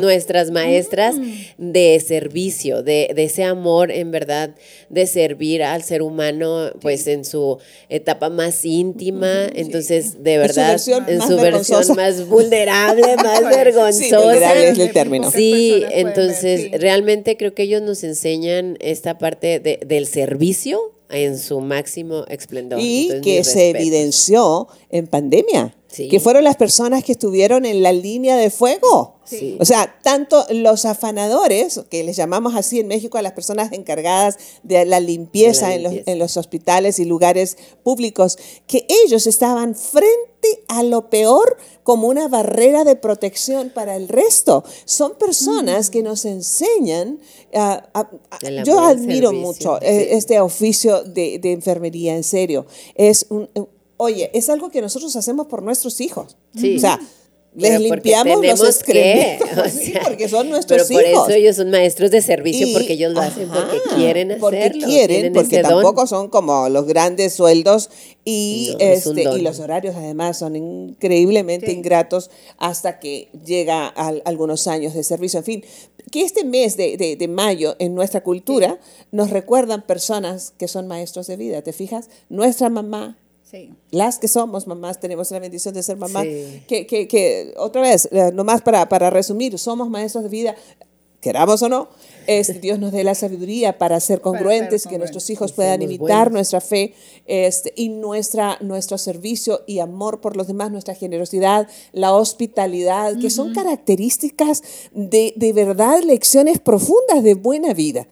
nuestras 0.00 0.50
maestras 0.50 1.16
mm. 1.16 1.32
de 1.58 2.02
servicio, 2.04 2.82
de, 2.82 3.12
ese 3.16 3.44
amor, 3.44 3.90
en 3.90 4.10
verdad, 4.10 4.54
de 4.88 5.06
servir 5.06 5.62
al 5.62 5.82
ser 5.82 6.02
humano, 6.02 6.70
pues 6.80 7.06
en 7.06 7.24
su 7.24 7.58
etapa 7.88 8.30
más 8.30 8.64
íntima. 8.64 9.46
Entonces, 9.54 10.22
de 10.22 10.38
verdad, 10.38 10.80
en 11.08 11.22
su 11.22 11.36
versión, 11.36 11.96
más, 11.96 12.26
vulnerable, 12.26 13.16
más 13.22 13.42
vergonzosa. 13.42 14.52
Sí, 14.54 14.64
es 14.64 14.78
el 14.78 14.92
término. 14.92 15.30
Sí, 15.30 15.82
entonces, 15.90 16.70
realmente 16.80 17.17
creo 17.24 17.54
que 17.54 17.64
ellos 17.64 17.82
nos 17.82 18.04
enseñan 18.04 18.76
esta 18.80 19.18
parte 19.18 19.60
de, 19.60 19.80
del 19.86 20.06
servicio 20.06 20.94
en 21.10 21.38
su 21.38 21.60
máximo 21.60 22.24
esplendor. 22.28 22.80
Y 22.82 23.20
que 23.22 23.44
se 23.44 23.70
evidenció 23.70 24.68
en 24.90 25.06
pandemia. 25.06 25.74
que 25.96 26.20
fueron 26.20 26.44
las 26.44 26.56
personas 26.56 27.02
que 27.02 27.12
estuvieron 27.12 27.64
en 27.64 27.82
la 27.82 27.92
línea 27.92 28.36
de 28.36 28.50
fuego. 28.50 29.16
O 29.58 29.64
sea, 29.64 29.98
tanto 30.02 30.46
los 30.50 30.84
afanadores, 30.84 31.80
que 31.90 32.04
les 32.04 32.16
llamamos 32.16 32.54
así 32.54 32.80
en 32.80 32.88
México 32.88 33.18
a 33.18 33.22
las 33.22 33.32
personas 33.32 33.72
encargadas 33.72 34.38
de 34.62 34.84
la 34.84 35.00
limpieza, 35.00 35.74
En, 35.74 35.82
los, 35.82 35.94
en, 36.06 36.18
los, 36.18 36.36
hospitales 36.36 36.98
y 36.98 37.04
lugares 37.04 37.56
públicos, 37.82 38.38
que 38.66 38.86
ellos 39.04 39.26
estaban 39.26 39.74
frente 39.74 40.08
a 40.68 40.82
lo 40.82 41.10
peor 41.10 41.56
como 41.82 42.08
una 42.08 42.28
barrera 42.28 42.84
de 42.84 42.96
protección 42.96 43.70
para 43.70 43.96
el 43.96 44.08
resto. 44.08 44.64
Son 44.84 45.14
personas 45.16 45.90
que 45.90 46.02
nos 46.02 46.24
enseñan, 46.24 47.18
yo 48.64 48.80
admiro 48.80 49.32
mucho 49.32 49.80
eh, 49.80 50.16
este 50.16 50.40
oficio 50.40 51.02
de, 51.02 51.38
de, 51.38 51.52
enfermería, 51.52 52.14
en 52.14 52.24
serio. 52.24 52.66
Es 52.94 53.26
un, 53.30 53.48
oye, 53.98 54.30
es 54.32 54.48
algo 54.48 54.70
que 54.70 54.80
nosotros 54.80 55.14
hacemos 55.16 55.46
por 55.46 55.62
nuestros 55.62 56.00
hijos. 56.00 56.36
O 56.56 56.80
sea, 56.80 56.98
les 57.54 57.80
limpiamos 57.80 58.44
los 58.44 58.60
excrementos, 58.60 59.48
sí, 59.72 59.94
porque 60.04 60.28
son 60.28 60.48
nuestros 60.48 60.90
hijos. 60.90 61.02
Pero 61.02 61.20
por 61.20 61.30
eso 61.30 61.38
ellos 61.38 61.56
son 61.56 61.70
maestros 61.70 62.10
de 62.10 62.22
servicio, 62.22 62.68
porque 62.72 62.92
ellos 62.92 63.12
lo 63.12 63.20
hacen 63.20 63.48
porque 63.48 63.80
quieren 63.96 64.30
hacerlo. 64.30 64.48
Porque 64.48 64.70
quieren, 64.70 65.32
porque 65.32 65.62
tampoco 65.62 66.06
son 66.06 66.28
como 66.28 66.68
los 66.68 66.86
grandes 66.86 67.34
sueldos 67.34 67.90
y, 68.24 68.76
este, 68.78 69.22
y 69.22 69.40
los 69.40 69.60
horarios 69.60 69.96
además 69.96 70.38
son 70.38 70.56
increíblemente 70.56 71.72
ingratos 71.72 72.30
hasta 72.58 73.00
que 73.00 73.28
llega 73.44 73.86
a, 73.88 74.12
algunos 74.24 74.66
años 74.68 74.94
de 74.94 75.02
servicio. 75.02 75.38
En 75.38 75.44
fin, 75.44 75.64
que 76.12 76.22
este 76.22 76.44
mes 76.44 76.76
de, 76.76 77.16
de, 77.18 77.28
mayo 77.28 77.76
en 77.78 77.94
nuestra 77.94 78.22
cultura 78.22 78.78
nos 79.10 79.30
recuerdan 79.30 79.82
personas 79.86 80.52
que 80.58 80.68
son 80.68 80.86
maestros 80.86 81.26
de 81.26 81.36
vida, 81.36 81.62
¿te 81.62 81.72
fijas? 81.72 82.08
Nuestra 82.28 82.68
mamá, 82.70 83.18
las 83.90 84.18
que 84.18 84.28
somos 84.28 84.66
mamás 84.66 85.00
tenemos 85.00 85.30
la 85.30 85.38
bendición 85.38 85.74
de 85.74 85.82
ser 85.82 85.96
mamás. 85.96 86.24
Que, 86.66 86.86
que, 86.86 87.08
que, 87.08 87.54
otra 87.56 87.82
vez, 87.82 88.08
eh, 88.12 88.30
nomás 88.32 88.62
para, 88.62 88.88
para 88.88 89.10
resumir, 89.10 89.58
somos 89.58 89.88
maestros 89.88 90.24
de 90.24 90.30
vida, 90.30 90.56
queramos 91.20 91.62
o 91.62 91.68
no, 91.68 91.88
este, 92.28 92.52
Dios 92.60 92.78
nos 92.78 92.92
dé 92.92 93.02
la 93.02 93.14
sabiduría 93.14 93.78
para 93.78 93.98
ser 94.00 94.20
congruentes, 94.20 94.86
que 94.86 94.98
nuestros 94.98 95.28
hijos 95.30 95.52
puedan 95.52 95.82
imitar 95.82 96.30
nuestra 96.30 96.60
fe 96.60 96.94
este, 97.26 97.72
y 97.74 97.88
nuestra, 97.88 98.58
nuestro 98.60 98.98
servicio 98.98 99.62
y 99.66 99.80
amor 99.80 100.20
por 100.20 100.36
los 100.36 100.46
demás, 100.46 100.70
nuestra 100.70 100.94
generosidad, 100.94 101.68
la 101.92 102.12
hospitalidad, 102.12 103.18
que 103.18 103.30
son 103.30 103.54
características 103.54 104.62
de, 104.92 105.32
de, 105.36 105.52
verdad, 105.52 106.02
lecciones 106.02 106.58
profundas 106.58 107.22
de 107.22 107.34
buena 107.34 107.72
vida. 107.72 108.06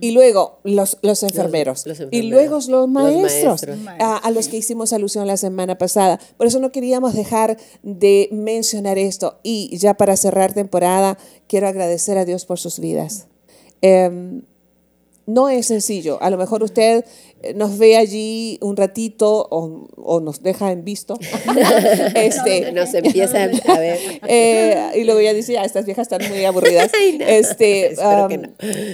Y 0.00 0.10
luego 0.10 0.58
los, 0.64 0.98
los, 1.02 1.22
enfermeros, 1.22 1.84
y 2.10 2.22
luego 2.22 2.58
los 2.68 2.88
maestros, 2.88 3.64
A, 3.98 4.18
a 4.18 4.30
los 4.30 4.48
que 4.48 4.58
hicimos 4.58 4.92
alusión 4.92 5.26
la 5.26 5.36
semana 5.36 5.78
pasada. 5.78 6.20
Por 6.36 6.46
eso 6.46 6.60
no 6.60 6.72
queríamos 6.72 7.14
dejar 7.14 7.56
de 7.82 8.28
mencionar 8.32 8.98
esto. 8.98 9.38
Y 9.42 9.76
ya 9.78 9.94
para 9.94 10.16
cerrar 10.16 10.52
temporada, 10.52 11.16
quiero 11.52 11.68
agradecer 11.68 12.16
a 12.16 12.24
Dios 12.24 12.46
por 12.46 12.58
sus 12.58 12.78
vidas. 12.78 13.26
Em, 13.82 14.40
no 15.26 15.50
es 15.50 15.66
sencillo. 15.66 16.16
A 16.22 16.30
lo 16.30 16.38
mejor 16.38 16.62
usted 16.62 17.04
eh, 17.42 17.52
nos 17.52 17.76
ve 17.76 17.98
allí 17.98 18.56
un 18.62 18.74
ratito 18.74 19.48
o, 19.50 20.20
nos 20.20 20.42
deja 20.42 20.72
en 20.72 20.82
visto. 20.82 21.18
este, 22.14 22.72
nos 22.72 22.94
empieza 22.94 23.42
a 23.68 23.78
ver. 23.78 23.98
Eh, 24.26 24.92
y 24.94 25.04
luego 25.04 25.20
ya 25.20 25.34
dice, 25.34 25.62
estas 25.62 25.84
viejas 25.84 26.10
están 26.10 26.26
muy 26.30 26.42
aburridas. 26.46 26.90
este, 27.20 27.96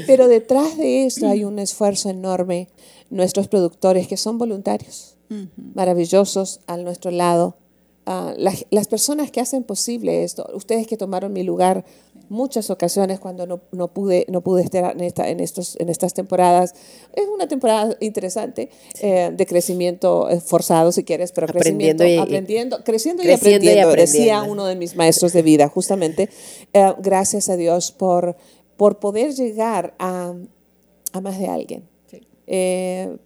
Pero 0.09 0.27
detrás 0.27 0.77
de 0.79 1.07
esto 1.07 1.29
hay 1.29 1.45
un 1.45 1.61
esfuerzo 1.61 2.11
enorme. 2.11 2.67
Nuestros 3.09 3.47
productores 3.47 4.09
que 4.09 4.17
son 4.17 4.37
voluntarios, 4.37 5.17
maravillosos 5.75 6.59
a 6.67 6.77
nuestro 6.77 7.13
lado. 7.13 7.57
Ah, 8.11 8.33
las, 8.39 8.65
las, 8.71 8.89
personas 8.89 9.31
que 9.31 9.39
hacen 9.39 9.65
posible 9.65 10.25
esto, 10.25 10.49
ustedes 10.55 10.87
que 10.87 10.97
tomaron 10.97 11.31
mi 11.31 11.43
lugar 11.43 11.85
muchas 12.31 12.71
ocasiones 12.71 13.21
cuando 13.21 13.47
no, 13.47 13.61
no, 13.71 13.89
pude, 13.89 14.25
no 14.31 14.41
pude 14.41 14.63
estar 14.63 14.97
en, 14.97 15.03
esta, 15.03 15.29
en, 15.29 15.41
estos, 15.41 15.77
en 15.79 15.91
estas 15.91 16.15
temporadas. 16.15 16.75
Es 17.13 17.27
una 17.29 17.49
temporada 17.49 17.95
interesante 18.01 18.71
eh, 19.03 19.31
de 19.31 19.47
crecimiento 19.47 20.31
eh, 20.31 20.41
forzado, 20.41 20.91
si 20.91 21.05
quieres, 21.05 21.33
pero 21.33 21.49
aprendiendo 21.49 22.03
crecimiento, 22.03 22.23
aprendiendo, 22.23 22.83
creciendo, 22.83 23.23
y, 23.25 23.31
aprendiendo, 23.31 23.91
decía 23.91 24.43
uno 24.43 24.65
de 24.65 24.77
mis 24.77 24.97
maestros 24.97 25.35
de 25.35 25.43
vida, 25.43 25.69
justamente. 25.69 26.31
Eh, 26.73 26.95
gracias 27.01 27.51
a 27.51 27.57
Dios 27.57 27.93
por, 27.93 28.37
por 28.79 29.01
poder 29.01 29.35
llegar 29.35 29.95
a, 29.99 30.33
a 31.13 31.21
más 31.21 31.39
de 31.39 31.49
alguien. 31.49 31.87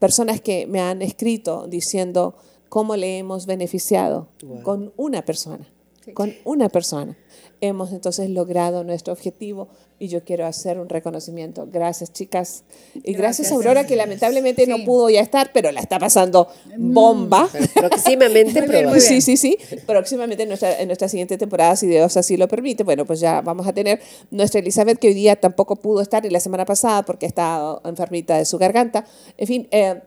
personas 0.01 0.41
que 0.41 0.67
me 0.67 0.81
han 0.81 1.03
escrito 1.03 1.69
diciendo 1.69 2.35
cómo 2.73 2.97
le 2.97 3.19
hemos 3.19 3.45
beneficiado 3.45 4.29
con 4.63 4.95
una 4.97 5.27
persona, 5.27 5.69
con 6.15 6.33
una 6.45 6.71
persona 6.71 7.19
hemos 7.61 7.93
entonces 7.93 8.31
logrado 8.31 8.83
nuestro 8.83 9.13
objetivo 9.13 9.69
y 9.99 10.09
yo 10.09 10.25
quiero 10.25 10.47
hacer 10.47 10.81
un 10.81 10.89
reconocimiento. 10.89 11.69
Gracias, 11.71 12.13
chicas. 12.13 12.65
Y 13.05 13.13
gracias, 13.13 13.53
Aurora, 13.53 13.87
que 13.87 13.95
lamentablemente 13.95 14.67
no 14.67 14.85
pudo 14.85 15.11
ya 15.11 15.21
estar, 15.21 15.51
pero 15.53 15.71
la 15.71 15.81
está 15.81 15.99
pasando 15.99 16.49
mm, 16.77 16.95
bomba. 16.95 17.49
próximamente, 17.75 18.67
Sí, 19.01 19.21
sí, 19.21 19.37
sí. 19.37 19.59
Próximamente 19.87 20.45
en 20.45 20.49
nuestra, 20.49 20.81
en 20.81 20.89
nuestra 20.89 21.09
siguiente 21.09 21.37
temporada, 21.37 21.77
si 21.77 21.87
Dios 21.87 22.17
así 22.17 22.39
lo 22.39 22.49
permite, 22.49 22.85
bueno, 22.85 23.05
pues 23.05 23.21
ya 23.21 23.43
vamos 23.43 23.67
a 23.69 23.75
tener 23.75 24.01
nuestra 24.31 24.61
Elizabeth, 24.61 24.99
que 24.99 25.09
hoy 25.09 25.15
día 25.15 25.37
tampoco 25.37 25.77
pudo 25.77 26.01
estar, 26.01 26.25
y 26.25 26.31
la 26.31 26.41
semana 26.41 26.65
pasada 26.65 27.05
porque 27.05 27.27
está 27.27 27.81
enfermita 27.85 28.39
de 28.39 28.47
su 28.47 28.57
garganta. 28.57 29.05
En 29.37 29.47
fin, 29.47 29.69
eh, 29.71 30.01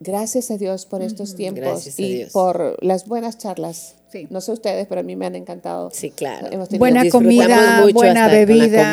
gracias 0.00 0.50
a 0.50 0.56
Dios 0.56 0.86
por 0.86 1.02
estos 1.02 1.36
tiempos 1.36 1.98
y 1.98 2.24
por 2.32 2.82
las 2.82 3.06
buenas 3.06 3.38
charlas 3.38 3.94
no 4.28 4.40
sé 4.40 4.52
ustedes, 4.52 4.86
pero 4.88 5.00
a 5.00 5.04
mí 5.04 5.16
me 5.16 5.26
han 5.26 5.36
encantado. 5.36 5.90
Sí, 5.92 6.10
claro. 6.10 6.48
buena 6.78 7.08
comida, 7.08 7.86
buena 7.92 8.28
bebida, 8.28 8.92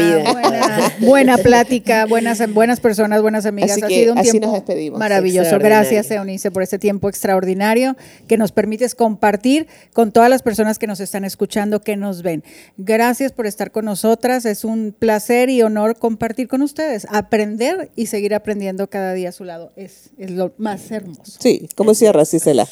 buena, 1.00 1.38
plática, 1.38 2.06
buenas, 2.06 2.42
buenas 2.54 2.80
personas, 2.80 3.22
buenas 3.22 3.46
amigas. 3.46 3.72
Así 3.72 3.84
ha 3.84 3.88
sido 3.88 4.14
un 4.14 4.22
tiempo 4.22 4.48
nos 4.48 4.54
despedimos. 4.54 5.00
maravilloso. 5.00 5.58
Gracias, 5.60 6.12
Eunice, 6.12 6.52
por 6.52 6.64
este 6.64 6.80
tiempo 6.80 7.10
extraordinario 7.10 7.96
que 8.28 8.38
nos 8.38 8.52
permites 8.52 8.96
compartir 8.96 9.68
con 9.94 10.12
todas 10.12 10.30
las 10.30 10.42
personas 10.42 10.78
que 10.80 10.88
nos 10.88 11.00
están 11.00 11.26
escuchando, 11.26 11.82
que 11.82 11.96
nos 11.98 12.22
ven. 12.22 12.44
Gracias 12.78 13.32
por 13.32 13.48
estar 13.48 13.72
con 13.72 13.86
nosotras. 13.86 14.46
Es 14.46 14.64
un 14.64 14.96
placer 14.98 15.50
y 15.50 15.62
honor 15.62 15.98
compartir 15.98 16.48
con 16.48 16.62
ustedes, 16.62 17.08
aprender 17.10 17.92
y 17.96 18.08
seguir 18.08 18.34
aprendiendo 18.36 18.90
cada 18.90 19.14
día 19.14 19.30
a 19.30 19.32
su 19.32 19.44
lado. 19.44 19.72
Es, 19.76 20.12
es 20.18 20.32
lo 20.32 20.54
más 20.58 20.92
hermoso. 20.92 21.38
Sí, 21.40 21.68
¿cómo 21.76 21.94
cierras, 21.94 22.30
Cisela? 22.30 22.68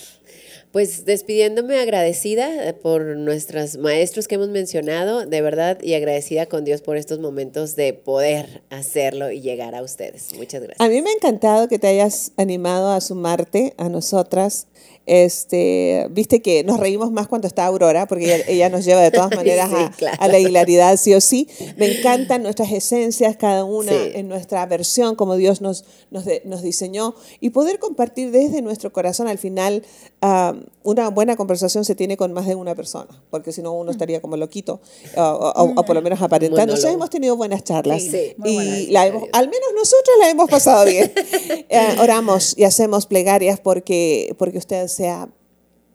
Pues 0.76 1.06
despidiéndome 1.06 1.80
agradecida 1.80 2.68
eh, 2.68 2.74
por 2.74 3.16
nuestros 3.16 3.78
maestros 3.78 4.28
que 4.28 4.36
hemos 4.36 4.50
mencionado, 4.50 5.26
de 5.26 5.42
verdad, 5.42 5.82
y 5.82 5.94
agradecida 5.94 6.48
con 6.48 6.66
Dios 6.66 6.82
por 6.82 6.98
estos 6.98 7.20
momentos 7.20 7.78
de 7.78 7.94
poder 7.94 8.62
hacerlo 8.70 9.32
y 9.32 9.40
llegar 9.40 9.74
a 9.74 9.82
ustedes. 9.82 10.34
Muchas 10.36 10.62
gracias. 10.64 10.86
A 10.86 10.90
mí 10.90 11.02
me 11.02 11.12
ha 11.12 11.14
encantado 11.14 11.70
que 11.70 11.80
te 11.80 11.88
hayas 11.88 12.34
animado 12.36 12.92
a 12.92 13.00
sumarte 13.00 13.74
a 13.78 13.88
nosotras 13.88 14.68
este, 15.06 16.08
viste 16.12 16.42
que 16.42 16.64
nos 16.64 16.80
reímos 16.80 17.12
más 17.12 17.28
cuando 17.28 17.48
está 17.48 17.66
Aurora, 17.66 18.08
porque 18.08 18.44
ella, 18.48 18.70
nos 18.70 18.86
lleva 18.86 19.02
de 19.02 19.12
todas 19.12 19.32
maneras 19.36 19.70
a, 20.20 20.28
la 20.28 20.40
hilaridad, 20.40 20.98
sí 20.98 21.14
o 21.14 21.22
sí. 21.22 21.48
Me 21.78 22.00
encantan 22.00 22.44
nuestras 22.44 22.72
esencias, 22.72 23.38
cada 23.38 23.64
una 23.66 23.92
en 23.94 24.28
nuestra 24.28 24.66
versión, 24.66 25.16
como 25.16 25.36
Dios 25.36 25.62
nos, 25.62 25.86
nos, 26.10 26.26
nos, 26.46 26.62
diseñó, 26.62 27.16
y 27.40 27.52
poder 27.52 27.80
compartir 27.80 28.32
desde 28.32 28.62
nuestro 28.62 28.92
corazón. 28.92 29.28
Al 29.28 29.38
final, 29.38 29.84
una 30.84 31.10
buena 31.10 31.36
conversación 31.36 31.86
se 31.86 31.96
tiene 31.96 32.18
con 32.18 32.34
más 32.34 32.48
de 32.48 32.56
una 32.56 32.74
persona, 32.74 33.24
porque 33.30 33.52
si 33.52 33.62
no 33.62 33.74
uno 33.74 33.92
estaría 33.92 34.22
como 34.22 34.38
loquito, 34.38 34.82
o, 35.16 35.84
por 35.86 35.96
lo 35.96 36.02
menos 36.02 36.22
aparentando. 36.22 36.76
sea, 36.78 36.92
hemos 36.92 37.10
tenido 37.10 37.36
buenas 37.36 37.64
charlas 37.64 38.04
y 38.44 38.88
la 38.92 39.08
hemos, 39.08 39.24
al 39.34 39.50
menos 39.50 39.70
nosotros 39.76 40.16
la 40.20 40.30
hemos 40.30 40.50
pasado 40.50 40.86
bien. 40.86 41.12
Eh, 41.68 41.96
oramos 42.00 42.58
y 42.58 42.64
hacemos 42.64 43.06
plegarias 43.06 43.60
porque, 43.60 44.36
porque 44.38 44.58
ustedes 44.58 44.95
sea 44.96 45.30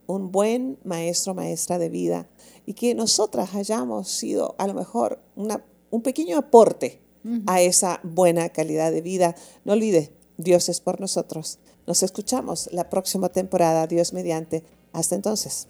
un 0.07 0.31
buen 0.31 0.79
maestro, 0.85 1.35
maestra 1.35 1.79
de 1.79 1.89
vida 1.89 2.29
y 2.67 2.75
que 2.75 2.95
nosotras 2.95 3.55
hayamos 3.55 4.09
sido 4.09 4.55
a 4.59 4.67
lo 4.67 4.75
mejor 4.75 5.23
una, 5.37 5.65
un 5.91 6.03
pequeño 6.03 6.37
aporte 6.37 7.01
a 7.47 7.61
esa 7.61 8.01
buena 8.03 8.49
calidad 8.49 8.91
de 8.93 9.03
vida. 9.03 9.35
No 9.65 9.75
olvides, 9.75 10.11
Dios 10.37 10.69
es 10.69 10.81
por 10.81 11.01
nosotros. 11.01 11.59
Nos 11.87 12.03
escuchamos 12.03 12.69
la 12.73 12.89
próxima 12.89 13.29
temporada, 13.29 13.87
Dios 13.87 14.13
mediante. 14.13 14.65
Hasta 14.93 15.15
entonces. 15.15 15.69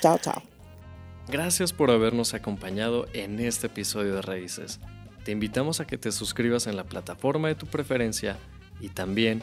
Chao, 0.00 0.18
chao. 0.18 0.42
Gracias 1.28 1.72
por 1.72 1.90
habernos 1.90 2.34
acompañado 2.34 3.06
en 3.12 3.40
este 3.40 3.66
episodio 3.66 4.14
de 4.14 4.22
Raíces. 4.22 4.80
Te 5.24 5.32
invitamos 5.32 5.80
a 5.80 5.86
que 5.86 5.98
te 5.98 6.12
suscribas 6.12 6.66
en 6.66 6.76
la 6.76 6.84
plataforma 6.84 7.48
de 7.48 7.56
tu 7.56 7.66
preferencia 7.66 8.38
y 8.80 8.90
también 8.90 9.42